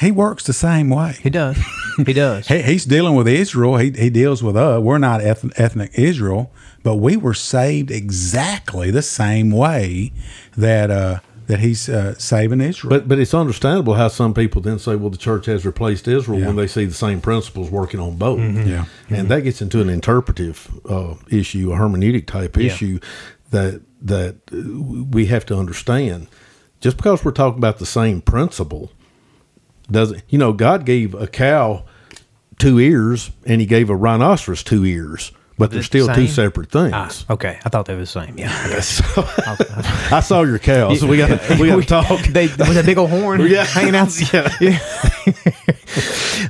He 0.00 0.10
works 0.10 0.42
the 0.44 0.52
same 0.52 0.90
way. 0.90 1.14
he 1.22 1.30
does. 1.30 1.56
he 2.04 2.12
does. 2.12 2.48
He, 2.48 2.62
he's 2.62 2.84
dealing 2.84 3.14
with 3.14 3.28
Israel. 3.28 3.76
He, 3.76 3.92
he 3.92 4.10
deals 4.10 4.42
with 4.42 4.56
us. 4.56 4.82
We're 4.82 4.98
not 4.98 5.20
eth- 5.20 5.52
ethnic 5.56 5.92
Israel, 5.94 6.50
but 6.82 6.96
we 6.96 7.16
were 7.16 7.34
saved 7.34 7.92
exactly 7.92 8.90
the 8.90 9.02
same 9.02 9.52
way 9.52 10.10
that 10.56 10.90
uh, 10.90 11.20
that 11.46 11.60
he's 11.60 11.88
uh, 11.88 12.14
saving 12.18 12.60
Israel. 12.60 12.90
But 12.90 13.08
but 13.08 13.18
it's 13.18 13.34
understandable 13.34 13.94
how 13.94 14.08
some 14.08 14.32
people 14.34 14.60
then 14.62 14.78
say, 14.78 14.96
well, 14.96 15.10
the 15.10 15.18
church 15.18 15.46
has 15.46 15.64
replaced 15.66 16.08
Israel 16.08 16.40
Yeah. 16.40 16.46
when 16.46 16.56
they 16.56 16.66
see 16.66 16.84
the 16.86 16.94
same 16.94 17.20
principles 17.20 17.70
working 17.70 18.00
on 18.00 18.16
both. 18.16 18.40
Yeah. 18.40 18.86
and 19.10 19.28
that 19.28 19.42
gets 19.42 19.60
into 19.62 19.80
an 19.80 19.88
interpretive 19.90 20.70
uh, 20.88 21.14
issue, 21.30 21.72
a 21.72 21.76
hermeneutic 21.76 22.26
type 22.26 22.56
issue 22.58 22.98
that 23.50 23.82
that 24.00 24.36
uh, 24.52 24.56
we 25.10 25.26
have 25.26 25.44
to 25.46 25.56
understand. 25.56 26.28
Just 26.80 26.96
because 26.98 27.24
we're 27.24 27.30
talking 27.32 27.58
about 27.58 27.78
the 27.78 27.86
same 27.86 28.20
principle 28.20 28.90
doesn't, 29.90 30.22
you 30.28 30.38
know, 30.38 30.52
God 30.52 30.84
gave 30.84 31.14
a 31.14 31.26
cow 31.26 31.84
two 32.58 32.78
ears 32.78 33.30
and 33.46 33.60
He 33.60 33.66
gave 33.66 33.90
a 33.90 33.96
rhinoceros 33.96 34.62
two 34.62 34.84
ears, 34.84 35.32
but 35.58 35.70
they're 35.70 35.82
still 35.82 36.12
two 36.14 36.26
separate 36.26 36.70
things. 36.70 36.92
Ah, 36.94 37.32
okay, 37.34 37.58
I 37.64 37.68
thought 37.68 37.86
they 37.86 37.94
were 37.94 38.00
the 38.00 38.06
same. 38.06 38.36
Yeah. 38.36 38.50
I 40.10 40.20
saw 40.24 40.42
your 40.42 40.58
cow, 40.58 40.94
so 40.94 41.06
we 41.06 41.16
got 41.16 41.30
we 41.58 41.68
got 41.68 41.76
to 41.76 41.86
talk. 41.86 42.20
They 42.32 42.46
with 42.48 42.74
that 42.74 42.86
big 42.86 42.98
old 42.98 43.10
horn 43.10 43.40
Yeah. 43.42 43.64
hanging 43.64 43.94
out. 43.94 44.10
Yeah. 44.60 44.78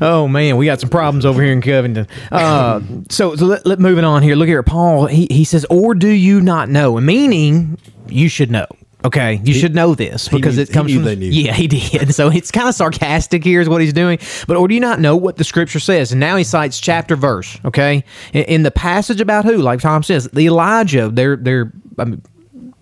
oh 0.01 0.27
man, 0.29 0.57
we 0.57 0.67
got 0.67 0.81
some 0.81 0.91
problems 0.91 1.25
over 1.27 1.43
here 1.43 1.53
in 1.53 1.61
Covington. 1.61 2.07
Uh, 2.33 2.81
so 3.11 3.37
so 3.37 3.45
let, 3.47 3.67
let 3.67 3.79
moving 3.79 4.05
on 4.05 4.23
here. 4.23 4.37
Look 4.37 4.49
here, 4.49 4.63
Paul. 4.63 5.07
He 5.07 5.27
he 5.31 5.45
says, 5.45 5.67
"Or 5.71 5.95
do 5.95 6.09
you 6.09 6.41
not 6.41 6.69
know?" 6.69 6.99
Meaning, 7.01 7.79
you 8.09 8.29
should 8.29 8.51
know. 8.51 8.67
Okay, 9.05 9.41
you 9.45 9.53
should 9.53 9.75
know 9.75 9.95
this 9.95 10.29
because 10.29 10.57
knew- 10.57 10.63
it 10.63 10.73
comes 10.73 10.91
he 10.91 10.97
from 10.97 11.05
they 11.05 11.15
knew. 11.17 11.29
yeah, 11.29 11.53
he 11.53 11.69
did. 11.69 12.15
So 12.15 12.31
it's 12.31 12.51
kind 12.51 12.69
of 12.69 12.75
sarcastic 12.75 13.45
here 13.45 13.61
is 13.61 13.69
what 13.69 13.83
he's 13.83 13.93
doing. 13.93 14.19
But 14.47 14.57
or 14.57 14.67
do 14.67 14.75
you 14.75 14.81
not 14.81 14.99
know 14.99 15.15
what 15.15 15.37
the 15.37 15.45
scripture 15.45 15.81
says? 15.81 16.13
And 16.13 16.21
now 16.21 16.37
he 16.37 16.45
cites 16.45 16.81
chapter 16.81 17.15
verse. 17.15 17.59
Okay, 17.65 18.03
in, 18.33 18.45
in 18.45 18.63
the 18.63 18.71
passage 18.71 19.21
about 19.21 19.45
who, 19.45 19.59
like 19.59 19.81
Tom 19.81 20.03
says, 20.03 20.29
the 20.33 20.47
Elijah. 20.47 21.11
They're 21.13 21.37
they're 21.37 21.71
I 21.99 22.05
mean, 22.05 22.23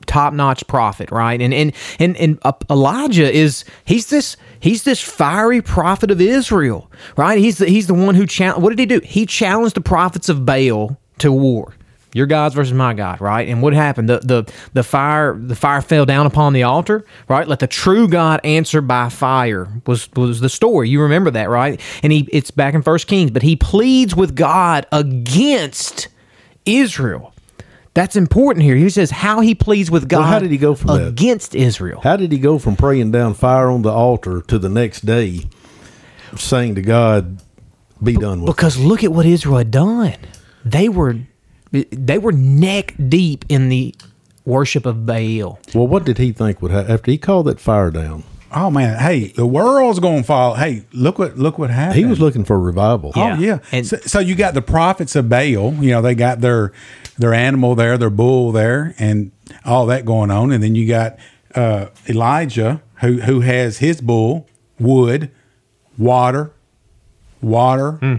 top 0.06 0.32
notch 0.32 0.64
prophet, 0.68 1.10
right? 1.10 1.40
And 1.40 1.52
and 1.52 1.72
and 1.98 2.16
and 2.16 2.38
uh, 2.42 2.52
Elijah 2.70 3.30
is 3.30 3.64
he's 3.84 4.06
this 4.06 4.36
he's 4.60 4.84
this 4.84 5.00
fiery 5.00 5.60
prophet 5.60 6.10
of 6.12 6.20
Israel, 6.20 6.90
right? 7.16 7.38
He's 7.38 7.58
the, 7.58 7.66
he's 7.66 7.88
the 7.88 7.94
one 7.94 8.14
who 8.14 8.26
challenged. 8.26 8.62
What 8.62 8.70
did 8.70 8.78
he 8.78 8.86
do? 8.86 9.00
He 9.00 9.26
challenged 9.26 9.74
the 9.74 9.80
prophets 9.80 10.28
of 10.28 10.46
Baal 10.46 10.98
to 11.18 11.32
war. 11.32 11.74
Your 12.14 12.26
gods 12.26 12.54
versus 12.54 12.74
my 12.74 12.92
God, 12.92 13.20
right? 13.22 13.48
And 13.48 13.62
what 13.62 13.72
happened? 13.72 14.08
The 14.08 14.18
the 14.18 14.52
the 14.74 14.82
fire 14.82 15.34
the 15.34 15.56
fire 15.56 15.80
fell 15.80 16.04
down 16.04 16.26
upon 16.26 16.52
the 16.52 16.64
altar, 16.64 17.06
right? 17.26 17.48
Let 17.48 17.60
the 17.60 17.66
true 17.66 18.06
God 18.06 18.40
answer 18.44 18.82
by 18.82 19.08
fire 19.08 19.68
was 19.86 20.10
was 20.14 20.40
the 20.40 20.50
story. 20.50 20.90
You 20.90 21.00
remember 21.02 21.30
that, 21.30 21.48
right? 21.48 21.80
And 22.02 22.12
he 22.12 22.28
it's 22.30 22.50
back 22.50 22.74
in 22.74 22.82
First 22.82 23.06
Kings, 23.06 23.30
but 23.30 23.42
he 23.42 23.56
pleads 23.56 24.14
with 24.14 24.36
God 24.36 24.86
against 24.92 26.08
Israel. 26.66 27.32
That's 27.94 28.16
important 28.16 28.64
here. 28.64 28.76
He 28.76 28.88
says 28.90 29.10
how 29.10 29.40
he 29.40 29.54
pleads 29.54 29.90
with 29.90 30.08
God. 30.08 30.20
Well, 30.20 30.28
how 30.28 30.38
did 30.38 30.50
he 30.50 30.58
go 30.58 30.74
from 30.74 30.96
that? 30.98 31.08
against 31.08 31.54
Israel? 31.54 32.00
How 32.02 32.16
did 32.16 32.32
he 32.32 32.38
go 32.38 32.58
from 32.58 32.76
praying 32.76 33.10
down 33.10 33.34
fire 33.34 33.70
on 33.70 33.82
the 33.82 33.90
altar 33.90 34.40
to 34.48 34.58
the 34.58 34.68
next 34.70 35.04
day 35.04 35.44
saying 36.36 36.74
to 36.76 36.82
God, 36.82 37.38
"Be 38.02 38.14
done 38.14 38.40
with"? 38.42 38.50
it"? 38.50 38.56
Because 38.56 38.78
look 38.78 39.02
at 39.04 39.12
what 39.12 39.26
Israel 39.26 39.58
had 39.58 39.70
done. 39.70 40.16
They 40.64 40.88
were 40.88 41.16
they 41.72 42.18
were 42.18 42.32
neck 42.32 42.94
deep 43.08 43.44
in 43.48 43.68
the 43.68 43.94
worship 44.44 44.86
of 44.86 45.06
Baal. 45.06 45.58
Well, 45.74 45.86
what 45.86 46.04
did 46.04 46.18
he 46.18 46.32
think 46.32 46.60
would 46.62 46.70
happen 46.70 46.90
after 46.92 47.10
he 47.10 47.18
called 47.18 47.46
that 47.46 47.60
fire 47.60 47.90
down? 47.90 48.24
Oh 48.54 48.70
man, 48.70 48.98
hey, 48.98 49.28
the 49.28 49.46
world's 49.46 49.98
gonna 49.98 50.22
fall. 50.22 50.54
Hey, 50.56 50.84
look 50.92 51.18
what 51.18 51.38
look 51.38 51.58
what 51.58 51.70
happened. 51.70 51.98
He 51.98 52.04
was 52.04 52.20
looking 52.20 52.44
for 52.44 52.60
revival. 52.60 53.12
Yeah. 53.16 53.36
Oh 53.38 53.40
yeah. 53.40 53.58
And- 53.72 53.86
so, 53.86 53.96
so 53.98 54.18
you 54.18 54.34
got 54.34 54.52
the 54.52 54.60
prophets 54.62 55.16
of 55.16 55.28
Baal. 55.30 55.72
You 55.74 55.90
know 55.92 56.02
they 56.02 56.14
got 56.14 56.40
their 56.42 56.72
their 57.18 57.32
animal 57.32 57.74
there, 57.74 57.96
their 57.96 58.10
bull 58.10 58.52
there, 58.52 58.94
and 58.98 59.30
all 59.64 59.86
that 59.86 60.04
going 60.04 60.30
on. 60.30 60.52
And 60.52 60.62
then 60.62 60.74
you 60.74 60.86
got 60.86 61.16
uh, 61.54 61.86
Elijah 62.08 62.82
who 63.00 63.20
who 63.22 63.40
has 63.40 63.78
his 63.78 64.02
bull, 64.02 64.46
wood, 64.78 65.30
water, 65.96 66.52
water, 67.40 67.92
Hmm. 67.92 68.14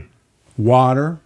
water, 0.57 1.19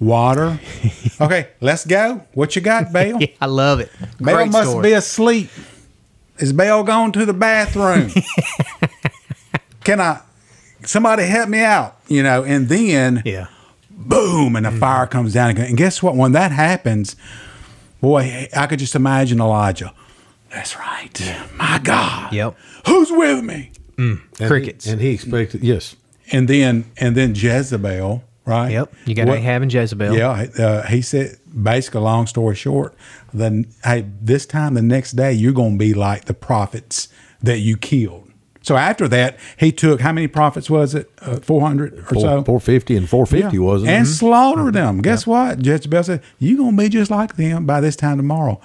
water. 0.00 0.60
okay, 1.20 1.48
let's 1.60 1.86
go. 1.86 2.24
What 2.32 2.56
you 2.56 2.62
got, 2.62 2.92
Baal? 2.92 3.18
I 3.40 3.46
love 3.46 3.80
it. 3.80 3.90
Baal 4.20 4.34
Great 4.34 4.52
must 4.52 4.70
story. 4.70 4.82
be 4.82 4.92
asleep. 4.92 5.50
Is 6.38 6.52
Baal 6.52 6.84
gone 6.84 7.12
to 7.12 7.26
the 7.26 7.32
bathroom? 7.32 8.10
Can 9.84 10.00
I? 10.00 10.20
Somebody 10.84 11.24
help 11.24 11.48
me 11.48 11.60
out, 11.60 11.98
you 12.06 12.22
know. 12.22 12.44
And 12.44 12.68
then 12.68 13.22
yeah. 13.24 13.48
boom, 13.90 14.54
and 14.54 14.64
the 14.64 14.70
mm-hmm. 14.70 14.78
fire 14.78 15.06
comes 15.06 15.34
down. 15.34 15.58
And 15.58 15.76
guess 15.76 16.02
what? 16.02 16.14
When 16.14 16.32
that 16.32 16.52
happens, 16.52 17.16
boy, 18.00 18.48
I 18.56 18.66
could 18.66 18.78
just 18.78 18.94
imagine 18.94 19.40
Elijah. 19.40 19.92
That's 20.50 20.76
right. 20.78 21.36
My 21.56 21.80
God. 21.82 22.32
Yep. 22.32 22.56
Who's 22.86 23.10
with 23.10 23.44
me? 23.44 23.72
Mm. 23.96 24.20
And 24.38 24.48
Crickets. 24.48 24.84
He, 24.84 24.92
and 24.92 25.00
he 25.00 25.10
expected, 25.10 25.62
yes. 25.62 25.96
And 26.30 26.46
then 26.46 26.84
and 26.96 27.16
then 27.16 27.34
Jezebel, 27.34 28.22
right? 28.48 28.72
Yep. 28.72 28.94
You 29.06 29.14
got 29.14 29.28
What- 29.28 29.38
Ahab 29.38 29.62
and 29.62 29.72
Jezebel. 29.72 30.16
Yeah, 30.16 30.46
uh, 30.58 30.86
he 30.86 31.02
said 31.02 31.36
basically, 31.62 32.00
long 32.00 32.26
story 32.26 32.54
short, 32.56 32.94
then 33.32 33.66
hey, 33.84 34.06
this 34.20 34.46
time 34.46 34.74
the 34.74 34.82
next 34.82 35.12
day 35.12 35.32
you're 35.32 35.52
going 35.52 35.74
to 35.74 35.78
be 35.78 35.94
like 35.94 36.24
the 36.24 36.34
prophets 36.34 37.08
that 37.42 37.58
you 37.58 37.76
killed. 37.76 38.24
So 38.62 38.76
after 38.76 39.08
that, 39.08 39.38
he 39.56 39.72
took 39.72 40.00
how 40.02 40.12
many 40.12 40.26
prophets 40.26 40.68
was 40.68 40.94
it? 40.94 41.10
Uh, 41.22 41.36
Four 41.36 41.60
hundred 41.62 41.94
or 42.00 42.02
Four, 42.02 42.20
so. 42.20 42.44
450 42.44 42.96
and 42.96 43.08
450, 43.08 43.56
Yeah. 43.56 43.62
wasn't 43.62 43.90
and 43.90 44.06
it? 44.06 44.10
slaughtered 44.10 44.74
them. 44.74 45.00
Guess 45.00 45.26
what? 45.26 45.64
Jezebel 45.64 46.02
said, 46.02 46.20
"You're 46.38 46.58
gonna 46.58 46.76
be 46.76 46.88
just 46.90 47.10
like 47.10 47.36
them 47.36 47.64
by 47.64 47.80
this 47.80 47.96
time 47.96 48.16
tomorrow." 48.18 48.60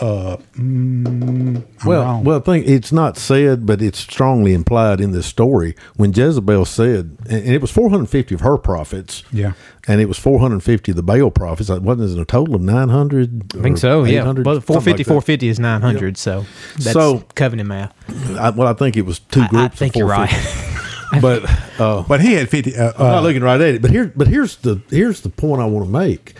Uh, 0.00 0.38
mm, 0.56 1.62
Well, 1.84 2.02
wrong. 2.02 2.24
well, 2.24 2.38
I 2.38 2.40
think 2.40 2.66
it's 2.66 2.90
not 2.90 3.18
said, 3.18 3.66
but 3.66 3.82
it's 3.82 3.98
strongly 3.98 4.54
implied 4.54 5.00
in 5.00 5.12
this 5.12 5.26
story 5.26 5.74
when 5.96 6.12
Jezebel 6.12 6.64
said, 6.64 7.18
and 7.28 7.46
it 7.48 7.60
was 7.60 7.70
450 7.70 8.34
of 8.34 8.40
her 8.40 8.56
prophets, 8.56 9.22
Yeah. 9.30 9.52
and 9.86 10.00
it 10.00 10.06
was 10.06 10.16
450 10.18 10.92
of 10.92 10.96
the 10.96 11.02
Baal 11.02 11.30
prophets. 11.30 11.68
It 11.68 11.82
wasn't 11.82 12.18
it 12.18 12.22
a 12.22 12.24
total 12.24 12.54
of 12.54 12.62
900? 12.62 13.54
I 13.58 13.62
think 13.62 13.76
so. 13.76 14.04
Yeah. 14.04 14.24
Well, 14.24 14.60
450, 14.60 14.90
like 14.92 15.06
450 15.06 15.48
is 15.48 15.60
900. 15.60 16.16
So 16.16 16.46
that's 16.78 16.92
So- 16.92 17.24
covenant 17.34 17.68
math. 17.68 17.92
I, 18.38 18.50
well, 18.50 18.68
I 18.68 18.72
think 18.72 18.96
it 18.96 19.04
was 19.04 19.18
two 19.18 19.46
groups. 19.48 19.54
I 19.54 19.68
think 19.68 19.96
of 19.96 19.98
you're 20.00 20.08
right. 20.08 20.30
but 21.20 21.44
uh, 21.80 22.02
but 22.08 22.20
he 22.20 22.34
had 22.34 22.48
fifty. 22.48 22.74
Uh, 22.76 22.92
I'm 22.96 23.06
not 23.06 23.18
uh, 23.18 23.20
looking 23.22 23.42
right 23.42 23.60
at 23.60 23.74
it. 23.74 23.82
But 23.82 23.90
here, 23.90 24.12
but 24.14 24.28
here's 24.28 24.56
the 24.56 24.80
here's 24.90 25.20
the 25.22 25.28
point 25.28 25.60
I 25.60 25.64
want 25.66 25.86
to 25.86 25.90
make. 25.92 26.34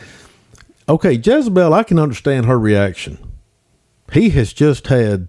Okay, 0.88 1.12
Jezebel, 1.12 1.74
I 1.74 1.82
can 1.82 1.98
understand 1.98 2.46
her 2.46 2.58
reaction. 2.58 3.18
He 4.12 4.31
has 4.31 4.53
just 4.53 4.88
had 4.88 5.29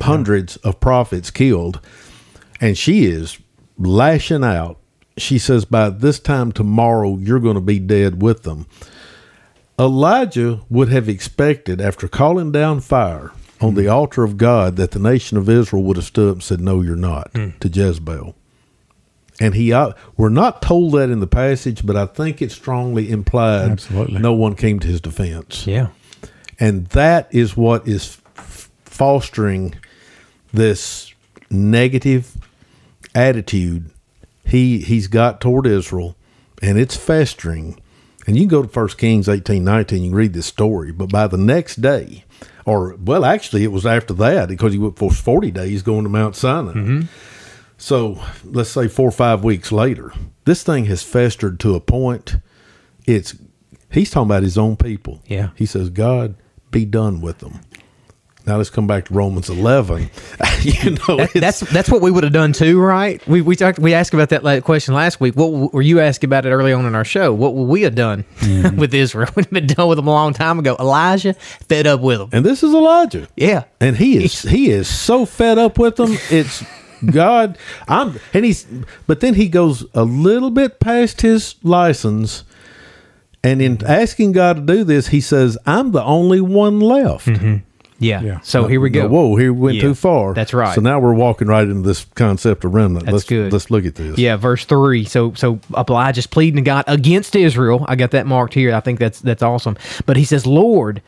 hundreds 0.00 0.56
of 0.58 0.80
prophets 0.80 1.30
killed, 1.30 1.80
and 2.60 2.76
she 2.76 3.06
is 3.06 3.38
lashing 3.78 4.44
out. 4.44 4.78
She 5.18 5.38
says, 5.38 5.64
"By 5.64 5.90
this 5.90 6.18
time 6.18 6.52
tomorrow, 6.52 7.16
you're 7.16 7.40
going 7.40 7.56
to 7.56 7.60
be 7.60 7.78
dead 7.78 8.22
with 8.22 8.42
them." 8.42 8.66
Elijah 9.78 10.60
would 10.68 10.90
have 10.90 11.08
expected, 11.08 11.80
after 11.80 12.06
calling 12.06 12.52
down 12.52 12.80
fire 12.80 13.32
on 13.60 13.74
the 13.74 13.88
altar 13.88 14.24
of 14.24 14.36
God, 14.36 14.76
that 14.76 14.90
the 14.90 14.98
nation 14.98 15.36
of 15.38 15.48
Israel 15.48 15.82
would 15.84 15.96
have 15.96 16.04
stood 16.06 16.28
up 16.28 16.34
and 16.36 16.42
said, 16.42 16.60
"No, 16.60 16.82
you're 16.82 16.96
not," 16.96 17.32
to 17.34 17.68
Jezebel. 17.68 18.34
And 19.40 19.54
he, 19.54 19.72
uh, 19.72 19.92
we're 20.18 20.28
not 20.28 20.60
told 20.60 20.92
that 20.92 21.08
in 21.08 21.20
the 21.20 21.26
passage, 21.26 21.86
but 21.86 21.96
I 21.96 22.04
think 22.04 22.42
it's 22.42 22.54
strongly 22.54 23.10
implied. 23.10 23.70
Absolutely. 23.70 24.20
no 24.20 24.34
one 24.34 24.54
came 24.54 24.78
to 24.80 24.86
his 24.86 25.00
defense, 25.00 25.66
yeah. 25.66 25.88
and 26.58 26.86
that 26.88 27.28
is 27.30 27.56
what 27.56 27.88
is 27.88 28.19
fostering 29.00 29.74
this 30.52 31.14
negative 31.48 32.36
attitude 33.14 33.90
he 34.44 34.80
he's 34.80 35.06
got 35.06 35.40
toward 35.40 35.66
Israel, 35.66 36.16
and 36.60 36.78
it's 36.78 36.96
festering. 36.96 37.80
And 38.26 38.36
you 38.36 38.42
can 38.42 38.48
go 38.48 38.62
to 38.62 38.68
First 38.68 38.98
Kings 38.98 39.26
eighteen 39.26 39.64
nineteen. 39.64 40.02
You 40.02 40.10
can 40.10 40.18
read 40.18 40.34
this 40.34 40.44
story, 40.44 40.92
but 40.92 41.08
by 41.08 41.28
the 41.28 41.38
next 41.38 41.80
day, 41.80 42.24
or 42.66 42.94
well, 42.96 43.24
actually, 43.24 43.64
it 43.64 43.72
was 43.72 43.86
after 43.86 44.12
that 44.14 44.50
because 44.50 44.74
he 44.74 44.78
went 44.78 44.98
for 44.98 45.10
forty 45.10 45.50
days 45.50 45.82
going 45.82 46.02
to 46.02 46.10
Mount 46.10 46.36
Sinai. 46.36 46.72
Mm-hmm. 46.72 47.00
So 47.78 48.20
let's 48.44 48.68
say 48.68 48.86
four 48.86 49.08
or 49.08 49.12
five 49.12 49.42
weeks 49.42 49.72
later, 49.72 50.12
this 50.44 50.62
thing 50.62 50.84
has 50.86 51.02
festered 51.02 51.58
to 51.60 51.74
a 51.74 51.80
point. 51.80 52.36
It's 53.06 53.34
he's 53.90 54.10
talking 54.10 54.28
about 54.28 54.42
his 54.42 54.58
own 54.58 54.76
people. 54.76 55.22
Yeah. 55.26 55.50
he 55.56 55.64
says, 55.64 55.88
"God, 55.88 56.34
be 56.70 56.84
done 56.84 57.22
with 57.22 57.38
them." 57.38 57.60
Now 58.50 58.56
let's 58.56 58.68
come 58.68 58.88
back 58.88 59.04
to 59.04 59.14
Romans 59.14 59.48
eleven. 59.48 60.10
you 60.62 60.90
know, 60.90 61.18
That, 61.18 61.30
that's 61.34 61.60
that's 61.60 61.88
what 61.88 62.00
we 62.02 62.10
would 62.10 62.24
have 62.24 62.32
done 62.32 62.52
too, 62.52 62.80
right? 62.80 63.24
We 63.28 63.42
we 63.42 63.54
talked 63.54 63.78
we 63.78 63.94
asked 63.94 64.12
about 64.12 64.30
that 64.30 64.64
question 64.64 64.92
last 64.92 65.20
week. 65.20 65.36
What 65.36 65.72
were 65.72 65.82
you 65.82 66.00
asking 66.00 66.26
about 66.28 66.46
it 66.46 66.50
early 66.50 66.72
on 66.72 66.84
in 66.84 66.96
our 66.96 67.04
show? 67.04 67.32
What 67.32 67.54
would 67.54 67.66
we 67.66 67.82
have 67.82 67.94
done 67.94 68.24
Mm-hmm. 68.40 68.76
with 68.80 68.92
Israel? 68.92 69.30
We'd 69.36 69.44
have 69.44 69.52
been 69.52 69.68
done 69.68 69.88
with 69.88 69.96
them 69.98 70.08
a 70.08 70.10
long 70.10 70.32
time 70.32 70.58
ago. 70.58 70.74
Elijah 70.80 71.34
fed 71.34 71.86
up 71.86 72.00
with 72.00 72.18
them. 72.18 72.30
and 72.32 72.44
this 72.44 72.64
is 72.64 72.74
Elijah. 72.74 73.28
Yeah, 73.36 73.64
and 73.80 73.96
he 73.96 74.24
is 74.24 74.42
he 74.42 74.70
is 74.70 74.88
so 74.88 75.24
fed 75.26 75.56
up 75.56 75.78
with 75.78 75.94
them. 75.94 76.16
It's 76.28 76.64
God. 77.08 77.56
I'm 77.86 78.18
and 78.34 78.44
he's 78.44 78.66
but 79.06 79.20
then 79.20 79.34
he 79.34 79.46
goes 79.46 79.86
a 79.94 80.02
little 80.02 80.50
bit 80.50 80.80
past 80.80 81.20
his 81.20 81.54
license, 81.62 82.42
and 83.44 83.62
in 83.62 83.78
asking 83.86 84.32
God 84.32 84.56
to 84.56 84.62
do 84.74 84.82
this, 84.82 85.06
he 85.06 85.20
says, 85.20 85.56
"I'm 85.66 85.92
the 85.92 86.02
only 86.02 86.40
one 86.40 86.80
left." 86.80 87.28
Yeah. 88.00 88.20
Yeah. 88.22 88.40
So 88.40 88.66
here 88.66 88.80
we 88.80 88.90
go. 88.90 89.06
Whoa, 89.08 89.36
here 89.36 89.52
we 89.52 89.60
went 89.60 89.76
Yeah, 89.76 89.82
too 89.82 89.94
far. 89.94 90.34
that's 90.34 90.52
right. 90.52 90.74
So 90.74 90.80
now 90.80 90.98
we're 90.98 91.14
walking 91.14 91.46
right 91.46 91.62
into 91.62 91.86
this 91.86 92.04
concept 92.16 92.64
of 92.64 92.74
remnant. 92.74 93.04
That's 93.04 93.12
let's, 93.12 93.24
good. 93.26 93.52
Let's 93.52 93.70
look 93.70 93.84
at 93.84 93.94
this. 93.94 94.18
Yeah, 94.18 94.36
verse 94.36 94.64
three. 94.64 95.04
So 95.04 95.34
so 95.34 95.60
Elijah's 95.76 96.26
pleading 96.26 96.56
to 96.56 96.62
God 96.62 96.84
against 96.88 97.36
Israel. 97.36 97.84
I 97.88 97.94
got 97.94 98.10
that 98.10 98.26
marked 98.26 98.54
here. 98.54 98.74
I 98.74 98.80
think 98.80 98.98
that's 98.98 99.20
that's 99.20 99.42
awesome. 99.42 99.76
But 100.06 100.16
he 100.16 100.24
says, 100.24 100.46
Lord, 100.46 101.02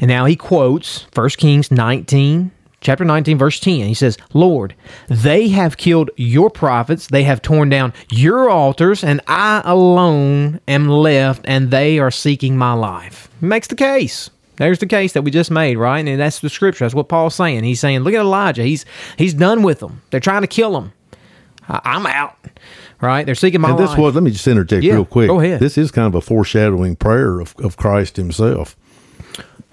and 0.00 0.08
now 0.08 0.26
he 0.26 0.36
quotes 0.36 1.06
First 1.12 1.38
Kings 1.38 1.70
nineteen, 1.70 2.50
chapter 2.80 3.04
nineteen, 3.04 3.38
verse 3.38 3.60
ten. 3.60 3.86
He 3.86 3.94
says, 3.94 4.18
Lord, 4.34 4.74
they 5.08 5.48
have 5.48 5.76
killed 5.76 6.10
your 6.16 6.50
prophets, 6.50 7.06
they 7.06 7.22
have 7.22 7.40
torn 7.40 7.68
down 7.68 7.92
your 8.10 8.50
altars, 8.50 9.04
and 9.04 9.20
I 9.28 9.62
alone 9.64 10.60
am 10.66 10.88
left, 10.88 11.42
and 11.44 11.70
they 11.70 11.98
are 11.98 12.10
seeking 12.10 12.56
my 12.58 12.72
life. 12.72 13.28
Makes 13.40 13.68
the 13.68 13.76
case. 13.76 14.30
There's 14.62 14.78
the 14.78 14.86
case 14.86 15.12
that 15.14 15.22
we 15.22 15.30
just 15.30 15.50
made, 15.50 15.76
right? 15.76 16.06
And 16.06 16.20
that's 16.20 16.38
the 16.40 16.48
scripture. 16.48 16.84
That's 16.84 16.94
what 16.94 17.08
Paul's 17.08 17.34
saying. 17.34 17.64
He's 17.64 17.80
saying, 17.80 18.00
look 18.00 18.14
at 18.14 18.20
Elijah. 18.20 18.62
He's 18.62 18.84
he's 19.16 19.34
done 19.34 19.62
with 19.62 19.80
them. 19.80 20.02
They're 20.10 20.20
trying 20.20 20.42
to 20.42 20.46
kill 20.48 20.76
him. 20.78 20.92
I'm 21.68 22.06
out. 22.06 22.36
Right? 23.00 23.24
They're 23.26 23.34
seeking 23.34 23.60
my 23.60 23.70
And 23.70 23.78
this 23.78 23.90
life. 23.90 23.98
was, 23.98 24.14
let 24.14 24.22
me 24.22 24.30
just 24.30 24.46
interject 24.46 24.84
Yeah, 24.84 24.94
real 24.94 25.04
quick. 25.04 25.26
go 25.28 25.40
ahead. 25.40 25.58
This 25.58 25.76
is 25.76 25.90
kind 25.90 26.06
of 26.06 26.14
a 26.14 26.20
foreshadowing 26.20 26.94
prayer 26.96 27.40
of, 27.40 27.54
of 27.58 27.76
Christ 27.76 28.16
himself. 28.16 28.76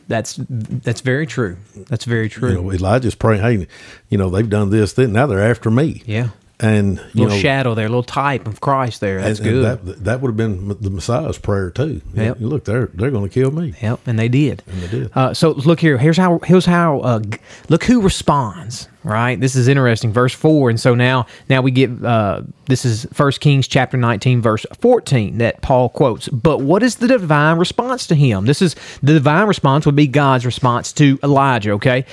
that's 0.08 0.39
that's 0.47 1.02
very 1.02 1.28
true. 1.28 1.58
That's 1.89 2.06
very 2.06 2.28
true. 2.30 2.49
You 2.49 2.56
know, 2.63 2.71
Elijah's 2.71 3.13
praying, 3.15 3.41
hey, 3.43 3.67
you 4.10 4.17
know, 4.17 4.30
they've 4.30 4.49
done 4.49 4.71
this, 4.71 4.93
then 4.93 5.13
now 5.13 5.28
they're 5.28 5.47
after 5.47 5.69
me. 5.69 6.02
yeah. 6.08 6.30
And 6.62 6.98
you 7.13 7.24
little 7.24 7.30
know 7.30 7.41
shadow 7.41 7.74
there, 7.74 7.86
a 7.86 7.89
little 7.89 8.04
type 8.04 8.48
of 8.48 8.60
Christ 8.60 9.00
there. 9.00 9.22
That's 9.22 9.39
and- 9.39 9.48
and 9.48 9.56
good. 9.62 9.86
That, 9.86 10.04
that 10.04 10.22
would 10.22 10.30
have 10.30 10.38
been 10.38 10.67
the 10.82 10.89
Messiah's 10.89 11.38
prayer 11.38 11.69
too. 11.72 12.02
Yep. 12.13 12.39
You 12.39 12.48
look, 12.48 12.65
they're 12.65 12.88
they're 12.93 13.12
going 13.12 13.28
to 13.30 13.34
kill 13.34 13.52
me. 13.52 13.74
Yep, 13.82 14.02
and 14.08 14.19
they 14.19 14.28
did. 14.28 14.63
And 14.67 14.82
they 14.82 14.88
did. 14.88 15.12
Uh, 15.15 15.34
so 15.34 15.52
look 15.52 15.80
here. 15.80 15.98
Here's 15.98 16.17
how. 16.17 16.39
Here's 16.39 16.65
how. 16.65 17.00
Uh, 17.00 17.22
look 17.69 17.84
who 17.84 18.02
responds. 18.02 18.88
Right. 19.02 19.39
This 19.39 19.56
is 19.56 19.69
interesting. 19.69 20.12
Verse 20.12 20.34
four. 20.34 20.69
And 20.69 20.78
so 20.78 20.93
now, 20.93 21.26
now 21.50 21.62
we 21.62 21.72
get. 21.72 22.04
Uh, 22.04 22.41
this 22.65 22.84
is 22.84 23.06
First 23.13 23.39
Kings 23.39 23.65
chapter 23.65 23.95
nineteen, 23.95 24.41
verse 24.41 24.65
fourteen 24.80 25.38
that 25.38 25.62
Paul 25.62 25.88
quotes. 25.88 26.28
But 26.28 26.60
what 26.60 26.84
is 26.84 26.98
the 26.98 27.08
divine 27.08 27.58
response 27.58 28.08
to 28.08 28.15
him? 28.15 28.45
This 28.45 28.62
is 28.62 28.76
the 29.02 29.13
divine 29.13 29.48
response 29.48 29.86
would 29.86 29.95
be 29.95 30.08
God's 30.08 30.45
response 30.45 30.91
to 30.93 31.17
Elijah. 31.24 31.72
Okay. 31.72 32.06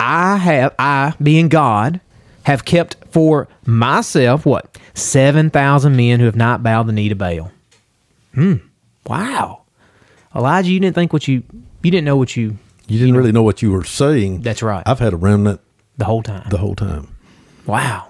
I 0.00 0.36
have 0.38 0.74
I 0.78 1.12
being 1.22 1.48
God 1.48 2.00
have 2.44 2.64
kept 2.64 2.96
for 3.10 3.48
myself 3.66 4.46
what 4.46 4.78
seven 4.94 5.50
thousand 5.50 5.96
men 5.96 6.20
who 6.20 6.26
have 6.26 6.36
not 6.36 6.62
bowed 6.62 6.86
the 6.86 6.92
knee 6.92 7.08
to 7.08 7.14
Baal. 7.14 7.50
Hmm. 8.34 8.54
Wow. 9.06 9.62
Elijah, 10.34 10.70
you 10.70 10.80
didn't 10.80 10.94
think 10.94 11.12
what 11.12 11.28
you 11.28 11.42
you 11.82 11.90
didn't 11.90 12.04
know 12.04 12.16
what 12.16 12.36
you 12.36 12.56
You 12.88 12.98
didn't 12.98 13.16
really 13.16 13.32
know 13.32 13.42
what 13.42 13.62
you 13.62 13.70
were 13.70 13.84
saying. 13.84 14.42
That's 14.42 14.62
right. 14.62 14.82
I've 14.86 14.98
had 14.98 15.12
a 15.12 15.16
remnant 15.16 15.60
the 15.98 16.04
whole 16.06 16.22
time. 16.22 16.48
the 16.50 16.58
whole 16.58 16.74
time. 16.74 17.14
wow. 17.66 18.08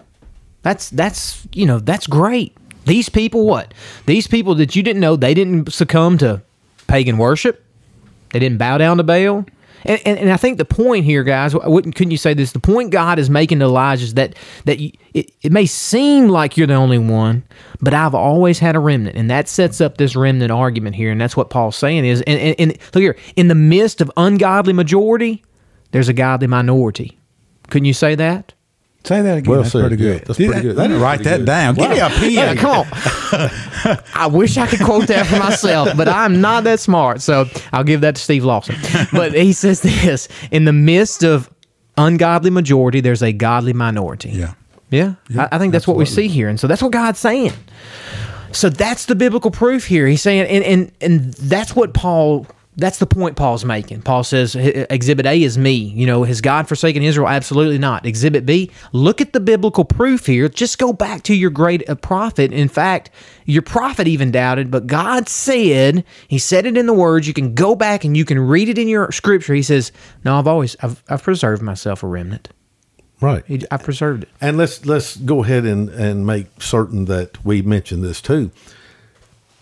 That's 0.63 0.89
that's 0.91 1.47
you 1.53 1.67
know, 1.67 1.79
that's 1.79 2.07
great. 2.07 2.57
These 2.87 3.09
people 3.11 3.47
what? 3.47 3.75
These 4.07 4.27
people 4.27 4.55
that 4.57 4.75
you 4.77 4.83
didn't 4.83 5.01
know, 5.01 5.17
they 5.17 5.35
didn't 5.35 5.73
succumb 5.73 6.19
to 6.19 6.43
pagan 6.87 7.19
worship. 7.19 7.63
They 8.31 8.39
didn't 8.39 8.59
bow 8.59 8.79
down 8.79 8.97
to 8.97 9.03
Baal. 9.03 9.45
And, 9.85 10.01
and, 10.05 10.19
and 10.19 10.33
I 10.33 10.37
think 10.37 10.59
the 10.59 10.65
point 10.65 11.05
here, 11.05 11.23
guys, 11.25 11.55
wouldn't 11.55 11.95
couldn't 11.95 12.11
you 12.11 12.17
say 12.17 12.35
this? 12.35 12.53
The 12.53 12.61
point 12.61 12.91
God 12.91 13.19
is 13.19 13.29
making 13.29 13.59
to 13.59 13.67
Elijah 13.67 14.05
is 14.05 14.15
that 14.15 14.35
that 14.65 14.79
you, 14.79 14.93
it, 15.13 15.31
it 15.43 15.53
may 15.53 15.67
seem 15.67 16.29
like 16.29 16.57
you're 16.57 16.67
the 16.67 16.75
only 16.75 16.99
one, 16.99 17.45
but 17.81 17.93
I've 17.93 18.15
always 18.15 18.59
had 18.59 18.77
a 18.77 18.81
remnant, 18.81 19.17
and 19.17 19.31
that 19.31 19.49
sets 19.49 19.81
up 19.81 19.99
this 19.99 20.17
remnant 20.17 20.51
argument 20.51 20.97
here, 20.97 21.13
and 21.13 21.21
that's 21.21 21.37
what 21.37 21.51
Paul's 21.51 21.77
saying 21.77 22.05
is. 22.07 22.23
And, 22.23 22.41
and, 22.41 22.57
and 22.59 22.79
look 22.95 23.03
here, 23.03 23.17
in 23.37 23.49
the 23.49 23.55
midst 23.55 24.01
of 24.01 24.11
ungodly 24.17 24.73
majority, 24.73 25.45
there's 25.91 26.09
a 26.09 26.15
godly 26.15 26.47
minority. 26.47 27.19
Couldn't 27.69 27.87
you 27.87 27.95
say 27.95 28.15
that? 28.15 28.54
Say 29.07 29.21
that 29.21 29.37
again. 29.39 29.51
Well 29.51 29.61
that's 29.63 29.73
said, 29.73 29.87
pretty 29.89 30.03
yeah, 30.03 30.13
good. 30.13 30.25
that's 30.27 30.39
Did 30.39 30.51
pretty 30.51 30.69
that- 30.69 30.75
good. 30.75 30.77
That 30.77 30.91
is 30.91 31.01
write 31.01 31.17
pretty 31.17 31.31
that 31.31 31.37
good. 31.39 31.47
down. 31.47 31.75
Give 31.75 31.91
me 31.91 31.99
a 31.99 32.09
pen. 32.09 32.31
Yeah, 32.31 32.55
come 32.57 32.71
on. 32.71 32.87
I 34.15 34.27
wish 34.33 34.57
I 34.57 34.67
could 34.67 34.81
quote 34.81 35.07
that 35.09 35.27
for 35.27 35.39
myself, 35.39 35.91
but 35.97 36.09
I'm 36.09 36.41
not 36.41 36.65
that 36.65 36.81
smart. 36.81 37.21
So 37.21 37.45
I'll 37.73 37.85
give 37.85 38.01
that 38.01 38.17
to 38.17 38.23
Steve 38.23 38.45
Lawson. 38.45 38.77
But 39.13 39.35
he 39.35 39.53
says 39.65 39.83
this 39.83 40.29
in 40.51 40.65
the 40.65 40.73
midst 40.73 41.23
of 41.23 41.51
ungodly 41.99 42.51
majority, 42.51 43.01
there's 43.01 43.23
a 43.23 43.33
godly 43.33 43.73
minority. 43.75 44.31
Yeah. 44.31 44.55
Yeah. 44.91 45.15
I, 45.37 45.49
I 45.53 45.59
think 45.59 45.73
that's 45.73 45.87
what 45.87 45.97
we 45.97 46.07
see 46.07 46.29
here. 46.29 46.49
And 46.49 46.59
so 46.59 46.67
that's 46.67 46.83
what 46.83 46.93
God's 46.93 47.19
saying. 47.19 47.53
So 48.53 48.71
that's 48.71 49.07
the 49.07 49.17
biblical 49.17 49.51
proof 49.51 49.85
here. 49.87 50.07
He's 50.07 50.23
saying, 50.23 50.47
and, 50.47 50.65
and, 50.65 50.93
and 51.01 51.35
that's 51.35 51.75
what 51.77 51.93
Paul. 51.93 52.47
That's 52.77 52.99
the 52.99 53.07
point 53.07 53.37
Paul's 53.37 53.65
making. 53.65 54.03
Paul 54.03 54.25
says 54.25 54.57
Exhibit 54.57 55.27
A 55.27 55.43
is 55.43 55.57
me. 55.57 55.75
You 55.75 56.07
know, 56.07 56.25
has 56.25 56.41
God 56.41 56.67
forsaken 56.67 57.03
Israel? 57.03 57.29
Absolutely 57.29 57.79
not. 57.79 58.05
Exhibit 58.05 58.45
B, 58.45 58.71
look 58.93 59.21
at 59.21 59.33
the 59.33 59.41
biblical 59.41 59.85
proof 59.85 60.27
here. 60.27 60.49
Just 60.49 60.79
go 60.79 60.93
back 60.93 61.23
to 61.25 61.35
your 61.35 61.51
great 61.51 61.89
uh, 61.89 61.95
prophet. 61.95 62.53
In 62.53 62.69
fact, 62.69 63.11
your 63.45 63.63
prophet 63.63 64.09
even 64.09 64.33
doubted, 64.33 64.71
but 64.71 64.89
God 64.89 65.29
said, 65.29 66.05
He 66.27 66.39
said 66.39 66.67
it 66.67 66.77
in 66.77 66.87
the 66.87 66.95
words. 66.95 67.29
You 67.29 67.35
can 67.35 67.55
go 67.55 67.77
back 67.77 68.05
and 68.05 68.17
you 68.17 68.25
can 68.25 68.41
read 68.41 68.69
it 68.69 68.79
in 68.79 68.89
your 68.89 69.13
scripture. 69.13 69.55
He 69.55 69.63
says, 69.63 69.93
No, 70.25 70.39
I've 70.39 70.49
always, 70.49 70.77
I've, 70.81 71.03
I've 71.09 71.23
preserved 71.23 71.63
myself 71.63 72.03
a 72.03 72.09
remnant. 72.09 72.49
Right. 73.21 73.45
I 73.71 73.77
preserved 73.77 74.25
it. 74.25 74.29
And 74.41 74.57
let's 74.57 74.85
let's 74.85 75.17
go 75.17 75.45
ahead 75.45 75.65
and, 75.65 75.89
and 75.89 76.27
make 76.27 76.61
certain 76.61 77.05
that 77.07 77.43
we 77.45 77.63
mention 77.63 78.03
this 78.03 78.21
too. 78.21 78.51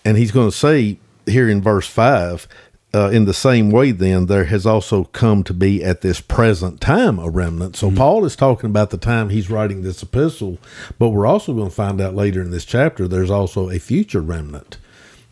And 0.04 0.16
he's 0.16 0.32
going 0.32 0.50
to 0.50 0.56
say 0.56 0.98
here 1.26 1.48
in 1.48 1.62
verse 1.62 1.86
five, 1.86 2.48
uh, 2.94 3.08
in 3.10 3.24
the 3.24 3.32
same 3.34 3.70
way, 3.70 3.90
then 3.90 4.26
there 4.26 4.44
has 4.44 4.66
also 4.66 5.04
come 5.04 5.42
to 5.44 5.54
be 5.54 5.82
at 5.82 6.02
this 6.02 6.20
present 6.20 6.80
time 6.80 7.18
a 7.18 7.28
remnant. 7.30 7.76
So 7.76 7.90
Paul 7.90 8.24
is 8.24 8.36
talking 8.36 8.68
about 8.70 8.90
the 8.90 8.98
time 8.98 9.30
he's 9.30 9.48
writing 9.50 9.82
this 9.82 10.02
epistle, 10.02 10.58
but 10.98 11.08
we're 11.10 11.26
also 11.26 11.54
going 11.54 11.68
to 11.70 11.74
find 11.74 12.00
out 12.00 12.14
later 12.14 12.42
in 12.42 12.50
this 12.50 12.64
chapter 12.66 13.08
there's 13.08 13.30
also 13.30 13.70
a 13.70 13.78
future 13.78 14.20
remnant 14.20 14.76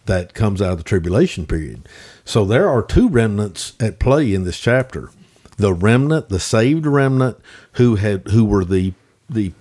that 0.06 0.32
comes 0.34 0.62
out 0.62 0.72
of 0.72 0.78
the 0.78 0.84
tribulation 0.84 1.46
period. 1.46 1.86
So 2.24 2.44
there 2.44 2.68
are 2.68 2.82
two 2.82 3.08
remnants 3.08 3.74
at 3.78 3.98
play 3.98 4.32
in 4.32 4.44
this 4.44 4.58
chapter. 4.58 5.10
The 5.58 5.74
remnant, 5.74 6.30
the 6.30 6.40
saved 6.40 6.86
remnant 6.86 7.36
who 7.72 7.96
had 7.96 8.28
who 8.28 8.44
were 8.46 8.64
the 8.64 8.94
the 9.28 9.52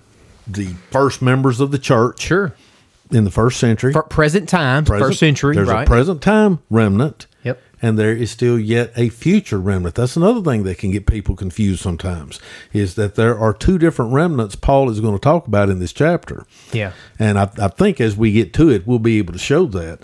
the 0.48 0.72
first 0.90 1.20
members 1.20 1.60
of 1.60 1.70
the 1.70 1.78
church 1.78 2.22
Sure. 2.22 2.54
in 3.10 3.24
the 3.24 3.30
first 3.30 3.60
century. 3.60 3.92
For 3.92 4.02
present 4.02 4.48
time, 4.48 4.84
Present- 4.86 5.08
first 5.10 5.20
century, 5.20 5.54
There's 5.54 5.68
right? 5.68 5.86
a 5.86 5.86
present 5.86 6.22
time 6.22 6.60
remnant. 6.70 7.26
Yep. 7.80 7.88
And 7.88 7.98
there 7.98 8.14
is 8.14 8.30
still 8.30 8.58
yet 8.58 8.92
a 8.96 9.08
future 9.08 9.58
remnant. 9.58 9.94
That's 9.94 10.16
another 10.16 10.42
thing 10.42 10.64
that 10.64 10.78
can 10.78 10.90
get 10.90 11.06
people 11.06 11.36
confused 11.36 11.80
sometimes 11.80 12.40
is 12.72 12.94
that 12.96 13.14
there 13.14 13.38
are 13.38 13.54
two 13.54 13.78
different 13.78 14.12
remnants 14.12 14.56
Paul 14.56 14.90
is 14.90 15.00
going 15.00 15.14
to 15.14 15.20
talk 15.20 15.46
about 15.46 15.70
in 15.70 15.78
this 15.78 15.92
chapter. 15.92 16.46
Yeah. 16.72 16.92
And 17.18 17.38
I, 17.38 17.50
I 17.58 17.68
think 17.68 18.00
as 18.00 18.16
we 18.16 18.32
get 18.32 18.52
to 18.54 18.70
it, 18.70 18.86
we'll 18.86 18.98
be 18.98 19.18
able 19.18 19.32
to 19.32 19.38
show 19.38 19.66
that. 19.66 20.00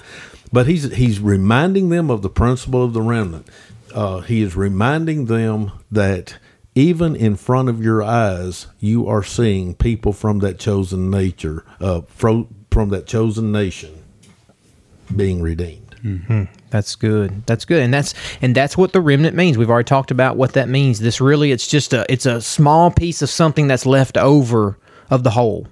But 0.52 0.66
he's 0.66 0.94
he's 0.94 1.20
reminding 1.20 1.88
them 1.90 2.10
of 2.10 2.22
the 2.22 2.30
principle 2.30 2.84
of 2.84 2.92
the 2.92 3.02
remnant. 3.02 3.48
Uh, 3.94 4.20
he 4.20 4.42
is 4.42 4.56
reminding 4.56 5.26
them 5.26 5.72
that 5.90 6.38
even 6.74 7.16
in 7.16 7.36
front 7.36 7.68
of 7.68 7.82
your 7.82 8.02
eyes, 8.02 8.66
you 8.78 9.08
are 9.08 9.22
seeing 9.22 9.74
people 9.74 10.12
from 10.12 10.38
that 10.40 10.58
chosen 10.58 11.10
nature, 11.10 11.64
uh, 11.80 12.02
from 12.02 12.48
from 12.70 12.90
that 12.90 13.06
chosen 13.06 13.50
nation, 13.50 14.02
being 15.14 15.42
redeemed. 15.42 15.96
That's 16.76 16.94
good. 16.94 17.46
That's 17.46 17.64
good. 17.64 17.82
And 17.82 17.94
that's 17.94 18.12
and 18.42 18.54
that's 18.54 18.76
what 18.76 18.92
the 18.92 19.00
remnant 19.00 19.34
means. 19.34 19.56
We've 19.56 19.70
already 19.70 19.86
talked 19.86 20.10
about 20.10 20.36
what 20.36 20.52
that 20.52 20.68
means. 20.68 20.98
This 20.98 21.22
really 21.22 21.50
it's 21.50 21.66
just 21.66 21.94
a 21.94 22.04
it's 22.12 22.26
a 22.26 22.42
small 22.42 22.90
piece 22.90 23.22
of 23.22 23.30
something 23.30 23.66
that's 23.66 23.86
left 23.86 24.18
over 24.18 24.76
of 25.08 25.22
the 25.22 25.30
whole. 25.30 25.68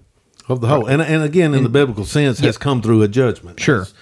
of 0.49 0.63
the 0.63 0.69
whole. 0.69 0.87
And 0.87 1.03
and 1.03 1.23
again, 1.23 1.53
in 1.53 1.63
the 1.63 1.69
biblical 1.69 2.07
sense, 2.07 2.39
has 2.39 2.57
come 2.57 2.81
through 2.81 3.03
a 3.03 3.09
judgment. 3.09 3.61
Sure. 3.61 3.81
Has, 3.81 3.95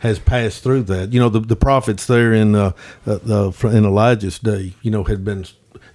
has 0.00 0.18
passed 0.18 0.62
through 0.62 0.82
that. 0.82 1.14
You 1.14 1.20
know, 1.20 1.30
the, 1.30 1.40
the 1.40 1.56
prophets 1.56 2.06
there 2.06 2.34
in 2.34 2.54
uh, 2.54 2.72
uh, 3.06 3.52
in 3.64 3.86
Elijah's 3.86 4.38
day, 4.38 4.74
you 4.82 4.90
know, 4.90 5.04
had 5.04 5.24
been 5.24 5.46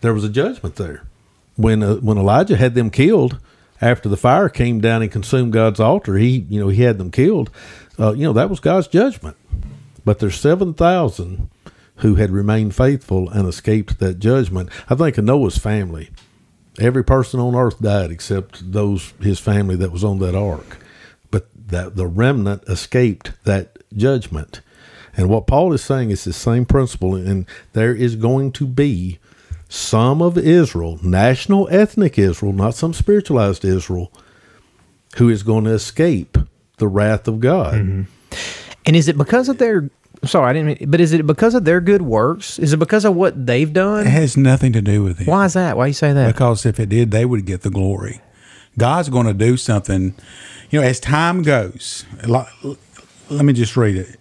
there 0.02 0.16
was 0.16 0.24
a 0.24 0.30
judgment 0.30 0.78
there 0.78 1.04
when 1.58 1.84
uh, 1.84 1.98
when 1.98 2.18
Elijah 2.18 2.58
had 2.58 2.74
them 2.74 2.90
killed 2.90 3.38
after 3.82 4.10
the 4.10 4.18
fire 4.18 4.50
came 4.50 4.82
down 4.82 5.04
and 5.04 5.12
consumed 5.12 5.54
God's 5.54 5.80
altar. 5.80 6.18
He 6.18 6.48
you 6.50 6.60
know 6.60 6.70
he 6.70 6.82
had 6.82 6.98
them 6.98 7.12
killed. 7.12 7.52
Uh, 8.00 8.14
you 8.14 8.24
know 8.24 8.34
that 8.34 8.50
was 8.50 8.60
God's 8.60 8.88
judgment. 8.88 9.38
But 10.06 10.20
there's 10.20 10.40
seven 10.40 10.74
thousand 10.74 11.50
who 11.98 12.16
had 12.16 12.32
remained 12.32 12.76
faithful 12.76 13.30
and 13.30 13.48
escaped 13.48 14.00
that 14.00 14.20
judgment. 14.20 14.70
I 14.90 14.96
think 14.96 15.18
of 15.18 15.26
Noah's 15.26 15.58
family. 15.58 16.12
Every 16.80 17.04
person 17.04 17.40
on 17.40 17.56
earth 17.56 17.80
died 17.80 18.12
except 18.12 18.72
those 18.72 19.14
his 19.22 19.40
family 19.40 19.76
that 19.78 19.92
was 19.92 20.04
on 20.04 20.20
that 20.20 20.36
ark. 20.36 20.78
But 21.32 21.48
that 21.68 21.96
the 21.96 22.08
remnant 22.08 22.64
escaped 22.68 23.32
that 23.46 23.80
judgment. 23.94 24.62
And 25.18 25.30
what 25.30 25.48
Paul 25.48 25.74
is 25.74 25.82
saying 25.82 26.12
is 26.12 26.26
the 26.26 26.34
same 26.34 26.66
principle, 26.66 27.16
and 27.16 27.46
there 27.72 27.96
is 27.96 28.18
going 28.18 28.52
to 28.54 28.68
be 28.68 29.20
some 29.70 30.22
of 30.22 30.38
Israel, 30.38 31.00
national 31.02 31.70
ethnic 31.72 32.20
Israel, 32.20 32.52
not 32.52 32.76
some 32.76 32.94
spiritualized 32.94 33.64
Israel, 33.64 34.12
who 35.16 35.30
is 35.30 35.44
going 35.44 35.64
to 35.64 35.72
escape 35.72 36.38
the 36.78 36.88
wrath 36.88 37.28
of 37.28 37.40
God. 37.40 37.76
Mm-hmm. 37.76 38.02
And 38.86 38.96
is 38.96 39.08
it 39.08 39.18
because 39.18 39.50
of 39.50 39.58
their 39.58 39.90
sorry, 40.24 40.50
I 40.50 40.54
didn't 40.54 40.68
mean, 40.68 40.90
but 40.90 41.02
is 41.02 41.14
it 41.14 41.26
because 41.26 41.56
of 41.56 41.66
their 41.66 41.82
good 41.82 42.02
works? 42.02 42.60
Is 42.60 42.74
it 42.74 42.78
because 42.78 43.06
of 43.06 43.16
what 43.16 43.46
they've 43.46 43.72
done? 43.72 44.08
It 44.08 44.12
has 44.12 44.38
nothing 44.38 44.74
to 44.74 44.82
do 44.82 45.04
with 45.04 45.22
it. 45.22 45.28
Why 45.28 45.46
is 45.46 45.54
that? 45.54 45.78
Why 45.78 45.88
you 45.88 45.94
say 45.94 46.14
that? 46.14 46.28
Because 46.28 46.66
if 46.66 46.80
it 46.80 46.90
did, 46.90 47.12
they 47.12 47.26
would 47.26 47.46
get 47.46 47.62
the 47.62 47.70
glory. 47.70 48.22
God's 48.78 49.10
going 49.10 49.28
to 49.28 49.34
do 49.34 49.58
something. 49.58 50.16
You 50.70 50.82
know, 50.82 50.88
as 50.88 51.00
time 51.00 51.44
goes, 51.44 52.06
let 52.28 53.46
me 53.46 53.54
just 53.54 53.78
read 53.78 53.96
it. 53.96 54.20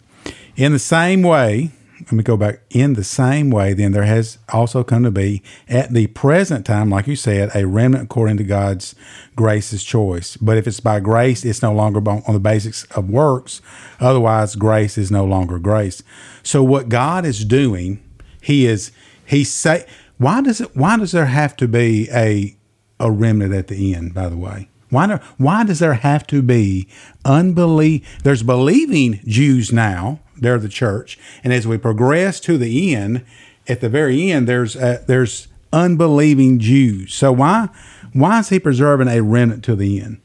In 0.56 0.72
the 0.72 0.78
same 0.78 1.22
way, 1.22 1.70
let 2.06 2.12
me 2.12 2.22
go 2.22 2.36
back. 2.36 2.60
In 2.70 2.94
the 2.94 3.04
same 3.04 3.50
way, 3.50 3.72
then 3.72 3.92
there 3.92 4.04
has 4.04 4.38
also 4.52 4.84
come 4.84 5.02
to 5.04 5.10
be 5.10 5.42
at 5.68 5.92
the 5.92 6.06
present 6.08 6.66
time, 6.66 6.90
like 6.90 7.06
you 7.06 7.16
said, 7.16 7.50
a 7.54 7.66
remnant 7.66 8.04
according 8.04 8.36
to 8.38 8.44
God's 8.44 8.94
grace's 9.34 9.82
choice. 9.82 10.36
But 10.36 10.58
if 10.58 10.66
it's 10.66 10.80
by 10.80 11.00
grace, 11.00 11.44
it's 11.44 11.62
no 11.62 11.72
longer 11.72 12.00
on 12.08 12.32
the 12.32 12.40
basics 12.40 12.84
of 12.92 13.08
works. 13.08 13.62
Otherwise, 14.00 14.54
grace 14.54 14.98
is 14.98 15.10
no 15.10 15.24
longer 15.24 15.58
grace. 15.58 16.02
So 16.42 16.62
what 16.62 16.88
God 16.88 17.24
is 17.24 17.44
doing, 17.44 18.02
He 18.40 18.66
is 18.66 18.92
He 19.24 19.44
say. 19.44 19.86
Why 20.18 20.42
does 20.42 20.60
it? 20.60 20.76
Why 20.76 20.96
does 20.96 21.12
there 21.12 21.26
have 21.26 21.56
to 21.56 21.66
be 21.66 22.08
a 22.10 22.56
a 23.00 23.10
remnant 23.10 23.54
at 23.54 23.68
the 23.68 23.94
end? 23.94 24.14
By 24.14 24.28
the 24.28 24.36
way, 24.36 24.68
why 24.90 25.06
do, 25.06 25.18
Why 25.38 25.64
does 25.64 25.80
there 25.80 25.94
have 25.94 26.26
to 26.28 26.42
be 26.42 26.88
unbelief? 27.24 28.22
There's 28.22 28.42
believing 28.42 29.20
Jews 29.26 29.72
now. 29.72 30.20
They're 30.44 30.58
the 30.58 30.68
church, 30.68 31.18
and 31.42 31.52
as 31.52 31.66
we 31.66 31.78
progress 31.78 32.38
to 32.40 32.56
the 32.58 32.94
end, 32.94 33.24
at 33.66 33.80
the 33.80 33.88
very 33.88 34.30
end, 34.30 34.46
there's 34.46 34.76
uh, 34.76 35.02
there's 35.06 35.48
unbelieving 35.72 36.58
Jews. 36.58 37.14
So 37.14 37.32
why 37.32 37.68
why 38.12 38.38
is 38.38 38.50
He 38.50 38.60
preserving 38.60 39.08
a 39.08 39.22
remnant 39.22 39.64
to 39.64 39.74
the 39.74 40.00
end? 40.00 40.20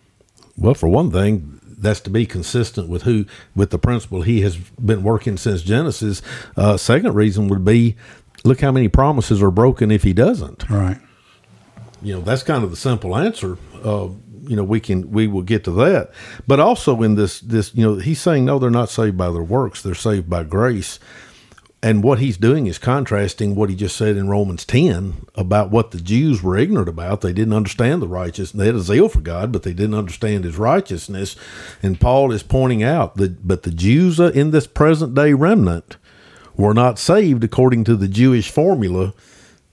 Well, 0.58 0.73
for 0.73 0.89
one 0.89 1.10
thing, 1.10 1.60
that's 1.79 2.01
to 2.01 2.10
be 2.10 2.25
consistent 2.25 2.89
with 2.89 3.03
who 3.03 3.25
with 3.55 3.69
the 3.69 3.79
principle 3.79 4.21
he 4.21 4.41
has 4.41 4.58
been 4.58 5.03
working 5.03 5.38
since 5.38 5.62
Genesis. 5.62 6.21
Uh, 6.55 6.77
second 6.77 7.15
reason 7.15 7.47
would 7.47 7.63
be, 7.63 7.95
look 8.43 8.62
how 8.62 8.71
many 8.71 8.88
promises 8.88 9.41
are 9.41 9.51
broken 9.51 9.91
if 9.91 10.03
he 10.03 10.13
doesn't. 10.13 10.69
Right. 10.69 10.99
You 12.01 12.15
know, 12.15 12.21
that's 12.21 12.43
kind 12.43 12.63
of 12.63 12.69
the 12.69 12.77
simple 12.77 13.15
answer. 13.15 13.58
Uh, 13.84 14.10
you 14.50 14.56
know, 14.56 14.64
we 14.64 14.80
can 14.80 15.12
we 15.12 15.28
will 15.28 15.44
get 15.44 15.64
to 15.66 15.72
that, 15.72 16.12
but 16.48 16.60
also 16.60 17.02
in 17.04 17.16
this 17.16 17.40
this 17.40 17.74
you 17.76 17.86
know 17.86 17.96
he's 17.96 18.20
saying 18.20 18.46
no, 18.46 18.58
they're 18.58 18.72
not 18.72 18.90
saved 18.90 19.16
by 19.16 19.32
their 19.32 19.44
works; 19.44 19.82
they're 19.82 19.94
saved 19.94 20.30
by 20.30 20.44
grace. 20.44 21.00
And 21.82 22.04
what 22.04 22.20
he's 22.20 22.36
doing 22.36 22.68
is 22.68 22.78
contrasting 22.78 23.56
what 23.56 23.70
he 23.70 23.76
just 23.76 23.96
said 23.96 24.18
in 24.18 24.28
Romans 24.28 24.66
10 24.66 25.28
about 25.36 25.72
what 25.72 25.92
the 25.92 26.02
Jews 26.02 26.44
were 26.44 26.58
ignorant 26.58 26.90
about. 26.90 27.22
They 27.22 27.32
didn't 27.32 27.54
understand 27.54 28.02
the 28.02 28.08
righteousness. 28.08 28.60
They 28.60 28.66
had 28.66 28.76
a 28.76 28.82
zeal 28.82 29.08
for 29.08 29.22
God, 29.22 29.54
but 29.54 29.64
they 29.64 29.72
didn't 29.72 29.94
understand 29.94 30.44
his 30.44 30.58
righteousness. 30.58 31.38
And 31.82 31.98
Paul 31.98 32.34
is 32.34 32.44
pointing 32.44 32.84
out 32.84 33.16
that, 33.16 33.48
but 33.48 33.64
the 33.64 33.72
Jews 33.72 34.20
in 34.20 34.52
this 34.52 34.68
present 34.68 35.16
day 35.16 35.32
remnant 35.32 35.96
were 36.58 36.74
not 36.74 37.00
saved 37.00 37.46
according 37.46 37.86
to 37.86 37.96
the 37.96 38.10
Jewish 38.10 38.52
formula 38.52 39.14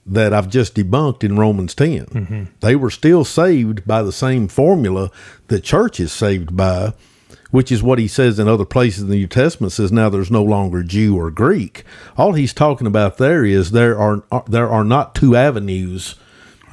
that 0.07 0.33
I've 0.33 0.49
just 0.49 0.75
debunked 0.75 1.23
in 1.23 1.37
Romans 1.37 1.75
10. 1.75 2.05
Mm-hmm. 2.05 2.43
They 2.61 2.75
were 2.75 2.89
still 2.89 3.25
saved 3.25 3.85
by 3.85 4.01
the 4.01 4.11
same 4.11 4.47
formula 4.47 5.11
the 5.47 5.59
church 5.59 5.99
is 5.99 6.11
saved 6.11 6.55
by 6.55 6.93
which 7.51 7.71
is 7.71 7.81
what 7.81 7.99
he 7.99 8.07
says 8.07 8.39
in 8.39 8.47
other 8.47 8.65
places 8.65 9.03
in 9.03 9.09
the 9.09 9.15
New 9.15 9.27
Testament 9.27 9.71
says 9.71 9.91
now 9.91 10.09
there's 10.09 10.31
no 10.31 10.43
longer 10.43 10.83
Jew 10.83 11.17
or 11.17 11.31
Greek. 11.31 11.83
All 12.17 12.33
he's 12.33 12.53
talking 12.53 12.87
about 12.87 13.17
there 13.17 13.45
is 13.45 13.71
there 13.71 13.97
are 13.97 14.23
there 14.47 14.69
are 14.69 14.83
not 14.83 15.15
two 15.15 15.35
avenues 15.35 16.15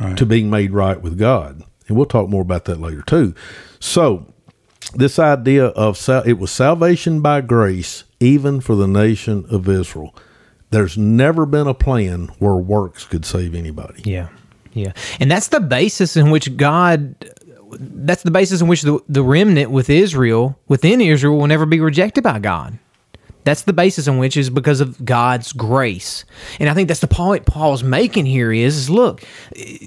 right. 0.00 0.16
to 0.16 0.26
being 0.26 0.50
made 0.50 0.72
right 0.72 1.00
with 1.00 1.18
God. 1.18 1.62
And 1.86 1.96
we'll 1.96 2.06
talk 2.06 2.28
more 2.28 2.42
about 2.42 2.64
that 2.64 2.80
later 2.80 3.02
too. 3.02 3.34
So, 3.78 4.26
this 4.94 5.18
idea 5.18 5.66
of 5.66 5.96
sal- 5.96 6.22
it 6.22 6.34
was 6.34 6.50
salvation 6.50 7.20
by 7.20 7.40
grace 7.40 8.04
even 8.20 8.60
for 8.60 8.74
the 8.74 8.88
nation 8.88 9.44
of 9.50 9.68
Israel. 9.68 10.14
There's 10.70 10.98
never 10.98 11.46
been 11.46 11.66
a 11.66 11.74
plan 11.74 12.28
where 12.38 12.54
works 12.54 13.04
could 13.04 13.24
save 13.24 13.54
anybody. 13.54 14.02
Yeah. 14.04 14.28
Yeah. 14.72 14.92
And 15.20 15.30
that's 15.30 15.48
the 15.48 15.60
basis 15.60 16.16
in 16.16 16.30
which 16.30 16.56
God 16.56 17.14
that's 17.78 18.22
the 18.22 18.30
basis 18.30 18.60
in 18.60 18.68
which 18.68 18.82
the, 18.82 19.00
the 19.08 19.22
remnant 19.22 19.70
with 19.70 19.90
Israel, 19.90 20.58
within 20.68 21.00
Israel, 21.00 21.36
will 21.36 21.46
never 21.46 21.66
be 21.66 21.80
rejected 21.80 22.22
by 22.22 22.38
God. 22.38 22.78
That's 23.44 23.62
the 23.62 23.74
basis 23.74 24.08
on 24.08 24.18
which 24.18 24.36
is 24.36 24.48
because 24.48 24.80
of 24.80 25.04
God's 25.04 25.52
grace. 25.52 26.24
And 26.58 26.68
I 26.68 26.74
think 26.74 26.88
that's 26.88 27.00
the 27.00 27.06
point 27.06 27.44
Paul's 27.44 27.82
making 27.82 28.24
here 28.24 28.50
is, 28.50 28.76
is 28.76 28.90
look, 28.90 29.22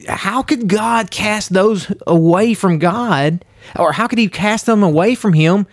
how 0.08 0.44
could 0.44 0.68
God 0.68 1.10
cast 1.10 1.54
those 1.54 1.92
away 2.06 2.54
from 2.54 2.78
God? 2.78 3.44
Or 3.76 3.92
how 3.92 4.08
could 4.08 4.20
he 4.20 4.30
cast 4.30 4.68
them 4.68 4.84
away 4.84 5.16
from 5.16 5.34
him 5.34 5.66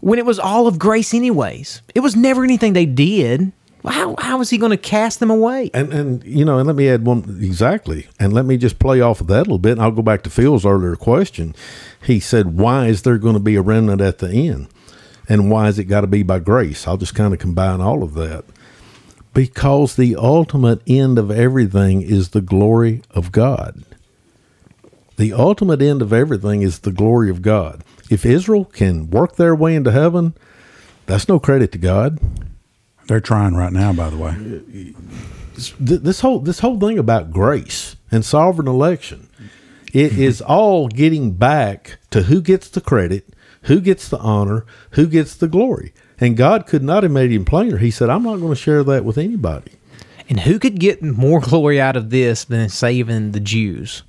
when 0.00 0.20
it 0.20 0.24
was 0.24 0.38
all 0.38 0.68
of 0.68 0.78
grace 0.78 1.12
anyways? 1.12 1.82
It 1.94 2.00
was 2.00 2.14
never 2.14 2.44
anything 2.44 2.72
they 2.72 2.86
did. 2.86 3.52
How, 3.86 4.14
how 4.18 4.40
is 4.40 4.48
he 4.48 4.56
going 4.56 4.70
to 4.70 4.78
cast 4.78 5.20
them 5.20 5.30
away? 5.30 5.70
And 5.74 5.92
and 5.92 6.24
you 6.24 6.44
know, 6.44 6.58
and 6.58 6.66
let 6.66 6.76
me 6.76 6.88
add 6.88 7.04
one 7.04 7.38
exactly, 7.42 8.06
and 8.18 8.32
let 8.32 8.46
me 8.46 8.56
just 8.56 8.78
play 8.78 9.00
off 9.00 9.20
of 9.20 9.26
that 9.26 9.40
a 9.40 9.40
little 9.40 9.58
bit. 9.58 9.72
And 9.72 9.82
I'll 9.82 9.90
go 9.90 10.02
back 10.02 10.22
to 10.22 10.30
Phil's 10.30 10.64
earlier 10.64 10.96
question. 10.96 11.54
He 12.02 12.18
said, 12.18 12.58
"Why 12.58 12.86
is 12.86 13.02
there 13.02 13.18
going 13.18 13.34
to 13.34 13.40
be 13.40 13.56
a 13.56 13.62
remnant 13.62 14.00
at 14.00 14.18
the 14.18 14.30
end, 14.30 14.68
and 15.28 15.50
why 15.50 15.66
has 15.66 15.78
it 15.78 15.84
got 15.84 16.00
to 16.00 16.06
be 16.06 16.22
by 16.22 16.38
grace?" 16.38 16.86
I'll 16.86 16.96
just 16.96 17.14
kind 17.14 17.34
of 17.34 17.40
combine 17.40 17.82
all 17.82 18.02
of 18.02 18.14
that 18.14 18.44
because 19.34 19.96
the 19.96 20.16
ultimate 20.16 20.80
end 20.86 21.18
of 21.18 21.30
everything 21.30 22.00
is 22.00 22.30
the 22.30 22.40
glory 22.40 23.02
of 23.10 23.32
God. 23.32 23.82
The 25.16 25.32
ultimate 25.32 25.82
end 25.82 26.00
of 26.00 26.12
everything 26.12 26.62
is 26.62 26.80
the 26.80 26.92
glory 26.92 27.28
of 27.28 27.42
God. 27.42 27.84
If 28.10 28.24
Israel 28.24 28.64
can 28.64 29.10
work 29.10 29.36
their 29.36 29.54
way 29.54 29.74
into 29.74 29.92
heaven, 29.92 30.34
that's 31.06 31.28
no 31.28 31.38
credit 31.38 31.70
to 31.72 31.78
God. 31.78 32.18
They're 33.06 33.20
trying 33.20 33.54
right 33.54 33.72
now, 33.72 33.92
by 33.92 34.10
the 34.10 34.16
way. 34.16 34.94
This 35.78 36.20
whole 36.20 36.40
this 36.40 36.60
whole 36.60 36.78
thing 36.80 36.98
about 36.98 37.30
grace 37.30 37.96
and 38.10 38.24
sovereign 38.24 38.68
election, 38.68 39.28
it 39.92 40.12
mm-hmm. 40.12 40.22
is 40.22 40.40
all 40.40 40.88
getting 40.88 41.32
back 41.32 41.98
to 42.10 42.24
who 42.24 42.40
gets 42.40 42.68
the 42.68 42.80
credit, 42.80 43.34
who 43.62 43.80
gets 43.80 44.08
the 44.08 44.18
honor, 44.18 44.66
who 44.90 45.06
gets 45.06 45.36
the 45.36 45.48
glory. 45.48 45.92
And 46.18 46.36
God 46.36 46.66
could 46.66 46.82
not 46.82 47.02
have 47.02 47.12
made 47.12 47.30
him 47.30 47.44
plainer. 47.44 47.78
He 47.78 47.90
said, 47.90 48.10
"I'm 48.10 48.22
not 48.22 48.40
going 48.40 48.52
to 48.52 48.60
share 48.60 48.82
that 48.84 49.04
with 49.04 49.18
anybody." 49.18 49.72
And 50.28 50.40
who 50.40 50.58
could 50.58 50.80
get 50.80 51.02
more 51.02 51.40
glory 51.42 51.80
out 51.80 51.96
of 51.96 52.10
this 52.10 52.44
than 52.44 52.68
saving 52.68 53.32
the 53.32 53.40
Jews? 53.40 54.02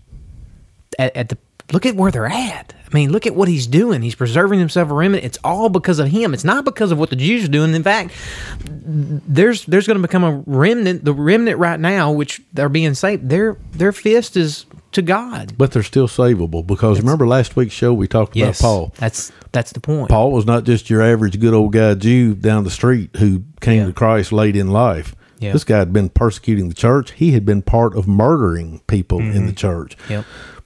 At, 0.98 1.16
at 1.16 1.30
the 1.30 1.38
look 1.72 1.86
at 1.86 1.96
where 1.96 2.12
they're 2.12 2.28
at. 2.28 2.74
I 2.86 2.94
mean, 2.94 3.12
look 3.12 3.26
at 3.26 3.36
what 3.36 3.48
he's 3.48 3.68
doing. 3.68 4.02
He's 4.02 4.16
preserving 4.16 4.60
himself 4.60 4.90
a 4.90 4.94
remnant. 4.94 5.26
It's 5.26 5.40
all 5.44 5.70
because 5.70 6.00
of 6.00 6.08
him. 6.08 6.34
It's 6.34 6.44
not 6.44 6.66
because 6.66 6.92
of 6.92 7.00
what 7.00 7.10
the 7.10 7.16
Jews 7.16 7.46
are 7.46 7.50
doing. 7.50 7.74
In 7.74 7.84
fact, 7.84 8.14
there's 8.60 9.66
there's 9.66 9.88
going 9.88 9.98
to 9.98 10.08
become 10.08 10.24
a 10.24 10.44
remnant. 10.46 11.04
The 11.04 11.14
remnant 11.14 11.58
right 11.58 11.80
now, 11.80 12.12
which 12.12 12.42
they're 12.54 12.70
being 12.70 12.94
saved, 12.94 13.30
their 13.30 13.58
their 13.72 13.92
fist 13.92 14.38
is 14.38 14.66
to 14.96 15.02
God. 15.02 15.58
But 15.58 15.72
they're 15.72 15.84
still 15.84 16.08
savable 16.08 16.66
because 16.66 16.98
that's, 16.98 17.04
remember 17.04 17.28
last 17.28 17.56
week's 17.56 17.74
show 17.74 17.94
we 17.94 18.08
talked 18.08 18.36
yes, 18.36 18.60
about 18.60 18.68
Paul. 18.68 18.94
That's 18.98 19.32
that's 19.52 19.72
the 19.74 19.80
point. 19.80 20.10
Paul 20.10 20.32
was 20.32 20.46
not 20.46 20.64
just 20.64 20.90
your 20.90 21.02
average 21.02 21.40
good 21.40 21.54
old 21.54 21.74
guy 21.74 21.94
Jew 21.96 22.34
down 22.34 22.64
the 22.64 22.72
street 22.72 23.16
who 23.18 23.44
came 23.62 23.82
yeah. 23.82 23.88
to 23.88 23.94
Christ 23.94 24.32
late 24.32 24.56
in 24.56 24.72
life. 24.72 25.16
Yeah. 25.40 25.52
This 25.52 25.66
guy 25.66 25.80
had 25.80 25.92
been 25.92 26.10
persecuting 26.10 26.70
the 26.70 26.76
church. 26.76 27.12
He 27.12 27.34
had 27.34 27.46
been 27.46 27.62
part 27.62 27.96
of 27.96 28.08
murdering 28.08 28.82
people 28.88 29.20
mm-hmm. 29.20 29.36
in 29.36 29.46
the 29.48 29.54
church. 29.54 29.98
Yep. 30.10 30.26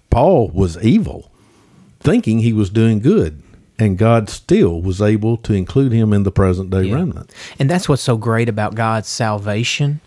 Paul 0.09 0.49
was 0.49 0.77
evil, 0.83 1.31
thinking 1.99 2.39
he 2.39 2.53
was 2.53 2.69
doing 2.69 2.99
good. 2.99 3.41
And 3.77 3.97
God 3.97 4.29
still 4.29 4.81
was 4.81 5.01
able 5.01 5.37
to 5.37 5.53
include 5.53 5.93
him 5.93 6.11
in 6.11 6.23
the 6.23 6.31
present 6.31 6.69
day 6.69 6.83
yeah. 6.83 6.95
remnant. 6.95 7.33
And 7.57 7.69
that's 7.69 7.87
what's 7.87 8.01
so 8.01 8.17
great 8.17 8.49
about 8.49 8.75
God's 8.75 9.07
salvation 9.07 10.01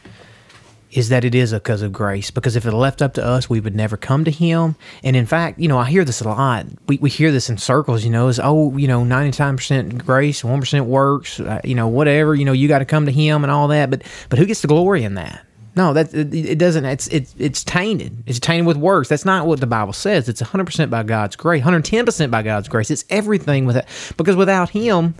is 0.92 1.08
that 1.08 1.24
it 1.24 1.34
is 1.34 1.52
because 1.52 1.82
of 1.82 1.92
grace. 1.92 2.30
Because 2.30 2.54
if 2.54 2.66
it 2.66 2.72
left 2.72 3.00
up 3.00 3.14
to 3.14 3.24
us, 3.24 3.48
we 3.48 3.60
would 3.60 3.74
never 3.74 3.96
come 3.96 4.24
to 4.24 4.30
Him. 4.30 4.76
And 5.02 5.16
in 5.16 5.26
fact, 5.26 5.58
you 5.58 5.68
know, 5.68 5.78
I 5.78 5.88
hear 5.88 6.04
this 6.04 6.20
a 6.20 6.28
lot. 6.28 6.66
We, 6.86 6.98
we 6.98 7.10
hear 7.10 7.32
this 7.32 7.48
in 7.48 7.58
circles, 7.58 8.04
you 8.04 8.10
know, 8.10 8.28
is, 8.28 8.38
oh, 8.42 8.76
you 8.76 8.86
know, 8.86 9.02
99% 9.02 10.04
grace, 10.04 10.42
1% 10.42 10.84
works, 10.84 11.40
uh, 11.40 11.60
you 11.64 11.74
know, 11.74 11.88
whatever, 11.88 12.34
you 12.34 12.44
know, 12.44 12.52
you 12.52 12.68
got 12.68 12.80
to 12.80 12.84
come 12.84 13.06
to 13.06 13.12
Him 13.12 13.42
and 13.42 13.50
all 13.50 13.68
that. 13.68 13.90
But, 13.90 14.02
but 14.28 14.38
who 14.38 14.46
gets 14.46 14.60
the 14.60 14.68
glory 14.68 15.02
in 15.02 15.14
that? 15.14 15.46
No, 15.74 15.94
that 15.94 16.12
it, 16.12 16.34
it, 16.34 16.58
doesn't. 16.58 16.84
It's 16.84 17.08
it's 17.08 17.34
it's 17.38 17.64
tainted. 17.64 18.22
It's 18.26 18.38
tainted 18.38 18.66
with 18.66 18.76
works. 18.76 19.08
That's 19.08 19.24
not 19.24 19.46
what 19.46 19.60
the 19.60 19.66
Bible 19.66 19.94
says. 19.94 20.28
It's 20.28 20.42
100 20.42 20.64
percent 20.64 20.90
by 20.90 21.02
God's 21.02 21.34
grace, 21.36 21.60
110 21.60 22.04
percent 22.04 22.30
by 22.30 22.42
God's 22.42 22.68
grace. 22.68 22.90
It's 22.90 23.04
everything 23.08 23.64
with 23.64 23.76
it. 23.76 23.86
Because 24.18 24.36
without 24.36 24.68
Him, 24.70 25.14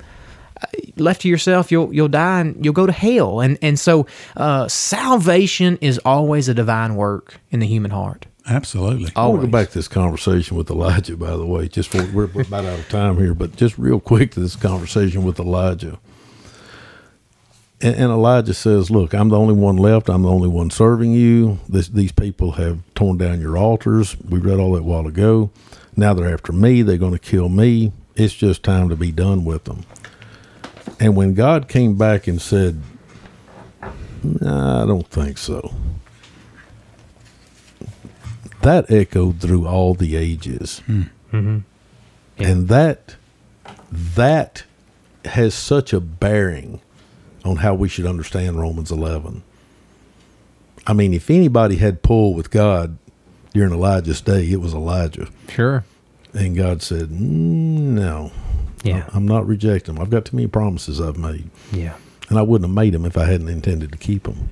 uh, 0.61 0.67
left 0.99 1.23
to 1.23 1.29
yourself, 1.29 1.73
you'll 1.73 1.93
you'll 1.95 2.09
die 2.09 2.41
and 2.41 2.63
you'll 2.63 2.75
go 2.75 2.87
to 2.87 2.93
hell. 2.93 3.41
And 3.41 3.59
and 3.63 3.81
so 3.81 4.07
uh, 4.37 4.69
salvation 4.69 5.79
is 5.81 5.99
always 6.05 6.49
a 6.49 6.55
divine 6.55 6.97
work 6.97 7.41
in 7.51 7.61
the 7.61 7.67
human 7.67 7.91
heart. 7.91 8.27
Absolutely. 8.47 9.13
I 9.15 9.27
want 9.27 9.43
to 9.43 9.47
go 9.47 9.53
back 9.53 9.69
to 9.69 9.75
this 9.75 9.89
conversation 9.89 10.57
with 10.57 10.69
Elijah. 10.69 11.17
By 11.17 11.37
the 11.37 11.47
way, 11.47 11.69
just 11.69 11.91
for, 11.91 12.05
we're 12.13 12.25
about 12.25 12.65
out 12.65 12.79
of 12.79 12.89
time 12.89 13.17
here, 13.17 13.35
but 13.35 13.57
just 13.57 13.79
real 13.79 14.01
quick 14.01 14.33
to 14.33 14.41
this 14.41 14.57
conversation 14.57 15.23
with 15.23 15.39
Elijah. 15.39 15.99
And, 17.83 17.97
and, 17.97 18.13
Elijah 18.13 18.55
says, 18.55 18.91
Look, 18.91 19.13
I'm 19.13 19.29
the 19.29 19.39
only 19.39 19.55
one 19.55 19.77
left. 19.77 20.09
I'm 20.09 20.23
the 20.23 20.31
only 20.31 20.49
one 20.49 20.71
serving 20.71 21.13
you. 21.13 21.59
This, 21.69 21.89
these 21.89 22.13
people 22.13 22.53
have 22.53 22.79
torn 22.95 23.19
down 23.19 23.41
your 23.41 23.59
altars. 23.59 24.17
We 24.21 24.39
read 24.39 24.61
all 24.61 24.73
that 24.73 24.81
a 24.81 24.85
while 24.85 25.07
ago. 25.07 25.51
Now 25.97 26.15
they're 26.15 26.33
after 26.33 26.53
me. 26.53 26.83
They're 26.83 26.97
going 26.97 27.13
to 27.13 27.19
kill 27.19 27.49
me. 27.49 27.93
It's 28.15 28.35
just 28.35 28.63
time 28.63 28.89
to 28.89 28.97
be 28.97 29.11
done 29.11 29.45
with 29.45 29.65
them. 29.65 29.85
And 31.01 31.17
when 31.17 31.35
God 31.35 31.69
came 31.69 31.97
back 31.97 32.29
and 32.29 32.41
said, 32.41 32.81
nah, 34.23 34.85
I 34.85 34.87
don't 34.87 35.09
think 35.09 35.39
so, 35.39 35.75
that 38.61 38.91
echoed 38.91 39.41
through 39.41 39.67
all 39.67 39.95
the 39.95 40.17
ages. 40.17 40.79
Hmm. 40.87 41.03
Mm-hmm. 41.33 41.59
Yeah. 42.39 42.49
And 42.49 42.69
that 42.69 43.17
that 43.91 44.65
has 45.25 45.55
such 45.55 45.93
a 45.93 46.01
bearing 46.01 46.81
on 47.45 47.57
how 47.57 47.75
we 47.75 47.89
should 47.89 48.07
understand 48.07 48.61
Romans 48.61 48.91
11. 48.91 49.43
I 50.87 50.93
mean, 50.93 51.15
if 51.15 51.31
anybody 51.31 51.77
had 51.77 52.03
pull 52.03 52.35
with 52.35 52.51
God 52.51 52.99
during 53.53 53.73
Elijah's 53.73 54.21
day, 54.21 54.51
it 54.51 54.61
was 54.61 54.75
Elijah. 54.75 55.29
Sure. 55.49 55.85
And 56.33 56.57
God 56.57 56.83
said, 56.83 57.11
mm, 57.11 57.19
"No, 57.19 58.33
yeah, 58.83 59.09
I'm 59.13 59.27
not 59.27 59.47
rejecting 59.47 59.95
them. 59.95 60.03
I've 60.03 60.11
got 60.11 60.25
too 60.25 60.37
many 60.37 60.49
promises 60.49 61.01
I've 61.01 61.19
made. 61.19 61.51
Yeah, 61.71 61.95
and 62.31 62.39
I 62.39 62.43
wouldn't 62.43 62.69
have 62.69 62.75
made 62.75 62.95
them 62.95 63.05
if 63.05 63.19
I 63.19 63.27
hadn't 63.27 63.49
intended 63.49 63.93
to 63.93 63.99
keep 63.99 64.23
them." 64.23 64.49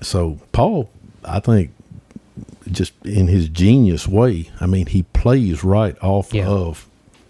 So 0.00 0.38
Paul, 0.52 0.88
I 1.24 1.40
think, 1.40 1.72
just 2.70 2.92
in 3.04 3.26
his 3.26 3.48
genius 3.48 4.06
way, 4.06 4.50
I 4.60 4.66
mean, 4.66 4.86
he 4.86 5.02
plays 5.02 5.64
right 5.64 5.96
off 6.00 6.32
yeah. 6.32 6.46
of 6.46 6.86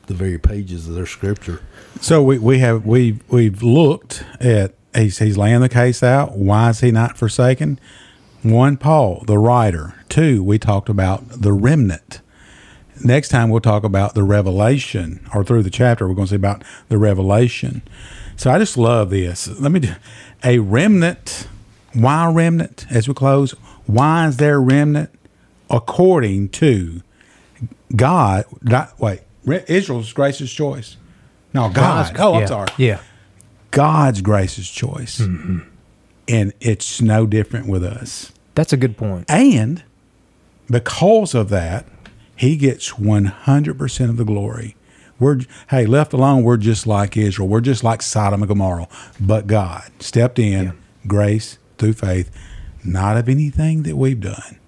the 0.09 0.15
very 0.15 0.39
pages 0.39 0.89
of 0.89 0.95
their 0.95 1.07
scripture. 1.07 1.63
So 2.01 2.23
we, 2.23 2.39
we 2.39 2.59
have 2.59 2.85
we 2.85 3.21
we've 3.29 3.63
looked 3.63 4.25
at 4.41 4.75
he's 4.95 5.19
he's 5.19 5.39
laying 5.39 5.61
the 5.61 5.69
case 5.69 6.03
out. 6.03 6.37
Why 6.37 6.71
is 6.71 6.81
he 6.81 6.91
not 6.91 7.17
forsaken? 7.17 7.79
One, 8.43 8.77
Paul, 8.77 9.25
the 9.27 9.39
writer. 9.39 9.95
Two, 10.09 10.43
we 10.43 10.59
talked 10.59 10.89
about 10.89 11.29
the 11.29 11.53
remnant. 11.53 12.21
next 13.05 13.29
time 13.29 13.51
we'll 13.51 13.61
talk 13.61 13.85
about 13.85 14.15
the 14.15 14.23
revelation, 14.23 15.27
or 15.35 15.45
through 15.45 15.63
the 15.63 15.71
chapter, 15.71 16.09
we're 16.09 16.15
going 16.15 16.27
to 16.27 16.31
say 16.31 16.37
about 16.37 16.63
the 16.89 16.99
revelation. 16.99 17.83
So 18.37 18.51
I 18.51 18.59
just 18.59 18.77
love 18.77 19.11
this. 19.11 19.49
Let 19.61 19.73
me 19.73 19.81
do 19.81 19.95
a 20.45 20.59
remnant. 20.59 21.49
Why 21.93 22.31
remnant? 22.31 22.87
As 22.91 23.09
we 23.09 23.15
close, 23.15 23.53
why 23.87 24.29
is 24.29 24.37
there 24.37 24.61
remnant? 24.61 25.11
According 25.71 26.51
to 26.51 27.03
God, 27.95 28.45
not, 28.63 28.99
wait, 29.01 29.21
Israel's 29.53 30.13
gracious 30.13 30.53
choice. 30.53 30.97
No, 31.55 31.69
God's. 31.71 32.19
Oh, 32.19 32.35
I'm 32.35 32.41
yeah. 32.43 32.47
sorry. 32.47 32.69
Yeah. 32.77 33.01
God's 33.71 34.21
gracious 34.21 34.71
choice. 34.71 35.19
Mm-hmm. 35.19 35.61
And 36.29 36.53
it's 36.61 37.01
no 37.01 37.27
different 37.27 37.67
with 37.67 37.85
us. 37.85 38.33
That's 38.55 38.73
a 38.73 38.77
good 38.77 38.97
point. 38.97 39.31
And 39.31 39.83
because 40.71 41.35
of 41.35 41.49
that, 41.49 41.87
he 42.37 42.57
gets 42.57 42.93
100% 42.93 44.11
of 44.11 44.17
the 44.17 44.25
glory. 44.25 44.77
We're, 45.19 45.41
hey, 45.71 45.87
left 45.87 46.13
alone, 46.13 46.45
we're 46.45 46.59
just 46.59 46.87
like 46.87 47.17
Israel. 47.17 47.49
We're 47.49 47.61
just 47.61 47.83
like 47.83 48.03
Sodom 48.03 48.43
and 48.43 48.49
Gomorrah. 48.49 48.89
But 49.19 49.47
God 49.47 49.91
stepped 49.99 50.39
in, 50.39 50.79
grace 51.07 51.59
through 51.79 51.95
faith, 51.95 52.31
not 52.85 53.17
of 53.17 53.29
anything 53.29 53.83
that 53.83 53.97
we've 53.97 54.21
done. 54.21 54.59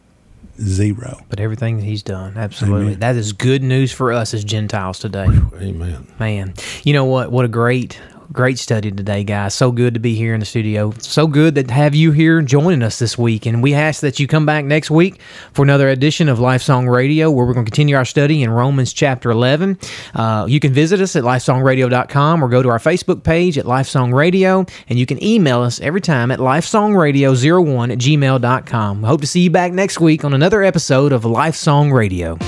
Zero. 0.61 1.21
But 1.29 1.41
everything 1.41 1.79
that 1.79 1.85
he's 1.85 2.03
done, 2.03 2.37
absolutely. 2.37 2.87
Amen. 2.87 3.01
That 3.01 3.17
is 3.17 3.33
good 3.33 3.63
news 3.63 3.93
for 3.93 4.13
us 4.13 4.35
as 4.35 4.45
Gentiles 4.45 4.99
today. 4.99 5.27
Amen. 5.27 6.07
Man, 6.19 6.55
you 6.85 6.93
know 6.93 7.05
what? 7.05 7.31
What 7.33 7.45
a 7.45 7.49
great, 7.49 7.99
great 8.33 8.59
study 8.59 8.91
today, 8.91 9.25
guys. 9.25 9.55
So 9.55 9.73
good 9.73 9.95
to 9.95 10.01
be 10.01 10.15
here 10.15 10.35
in 10.35 10.41
the 10.41 10.47
studio. 10.47 10.93
So 10.99 11.27
good 11.27 11.55
to 11.55 11.73
have 11.73 11.95
you 11.95 12.13
here 12.13 12.43
joining 12.43 12.83
us 12.83 12.99
this 12.99 13.19
week. 13.19 13.47
And 13.47 13.63
we 13.63 13.75
ask 13.75 14.01
that 14.03 14.21
you 14.21 14.27
come 14.27 14.47
back 14.47 14.65
next 14.65 14.91
week 14.91 15.21
for 15.53 15.63
another 15.63 15.89
edition 15.89 16.29
of 16.29 16.39
Lifesong 16.39 16.93
Radio, 16.93 17.31
where 17.31 17.45
we're 17.45 17.55
going 17.55 17.65
to 17.67 17.71
continue 17.71 17.97
our 17.97 18.05
study 18.05 18.43
in 18.43 18.51
Romans 18.51 18.93
chapter 18.93 19.31
11. 19.31 19.79
Uh, 20.15 20.47
you 20.49 20.61
can 20.61 20.73
visit 20.73 21.01
us 21.01 21.17
at 21.17 21.25
lifesongradio.com 21.25 22.45
or 22.45 22.49
go 22.49 22.63
to 22.63 22.69
our 22.69 22.79
Facebook 22.79 23.23
page 23.23 23.59
at 23.59 23.65
Lifesong 23.65 24.15
Radio. 24.15 24.65
And 24.89 24.99
you 24.99 25.07
can 25.07 25.23
email 25.23 25.63
us 25.63 25.81
every 25.81 26.01
time 26.01 26.31
at 26.31 26.39
lifesongradio01 26.39 27.93
at 27.93 27.99
gmail.com. 27.99 29.03
Hope 29.03 29.21
to 29.21 29.27
see 29.27 29.41
you 29.41 29.51
back 29.51 29.73
next 29.73 30.01
week 30.01 30.25
on 30.25 30.35
another 30.35 30.63
episode 30.63 31.13
of 31.13 31.23
Lifesong 31.23 31.93
Radio. 31.93 32.39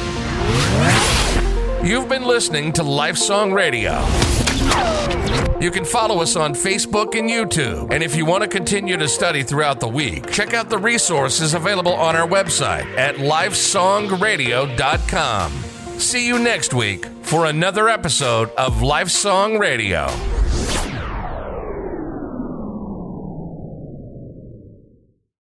You've 1.85 2.09
been 2.09 2.25
listening 2.25 2.73
to 2.75 2.83
Lifesong 2.83 3.53
Radio. 3.53 4.07
You 5.63 5.71
can 5.71 5.85
follow 5.85 6.21
us 6.21 6.35
on 6.35 6.55
Facebook 6.55 7.17
and 7.17 7.31
YouTube. 7.31 7.93
And 7.93 8.03
if 8.03 8.17
you 8.17 8.27
want 8.27 8.43
to 8.43 8.49
continue 8.49 8.97
to 8.97 9.09
study 9.09 9.45
throughout 9.45 9.79
the 9.79 9.87
week, 9.87 10.29
check 10.31 10.55
out 10.55 10.69
the 10.69 10.79
resources 10.79 11.55
available 11.55 11.95
on 11.95 12.17
our 12.17 12.27
website 12.27 12.85
at 12.99 13.15
lifesongradio.com. 13.17 15.53
See 16.01 16.27
you 16.27 16.41
next 16.41 16.75
week 16.75 17.07
for 17.23 17.47
another 17.47 17.89
episode 17.89 18.51
of 18.59 18.79
Lifesong 18.79 19.61
Radio. 19.61 20.09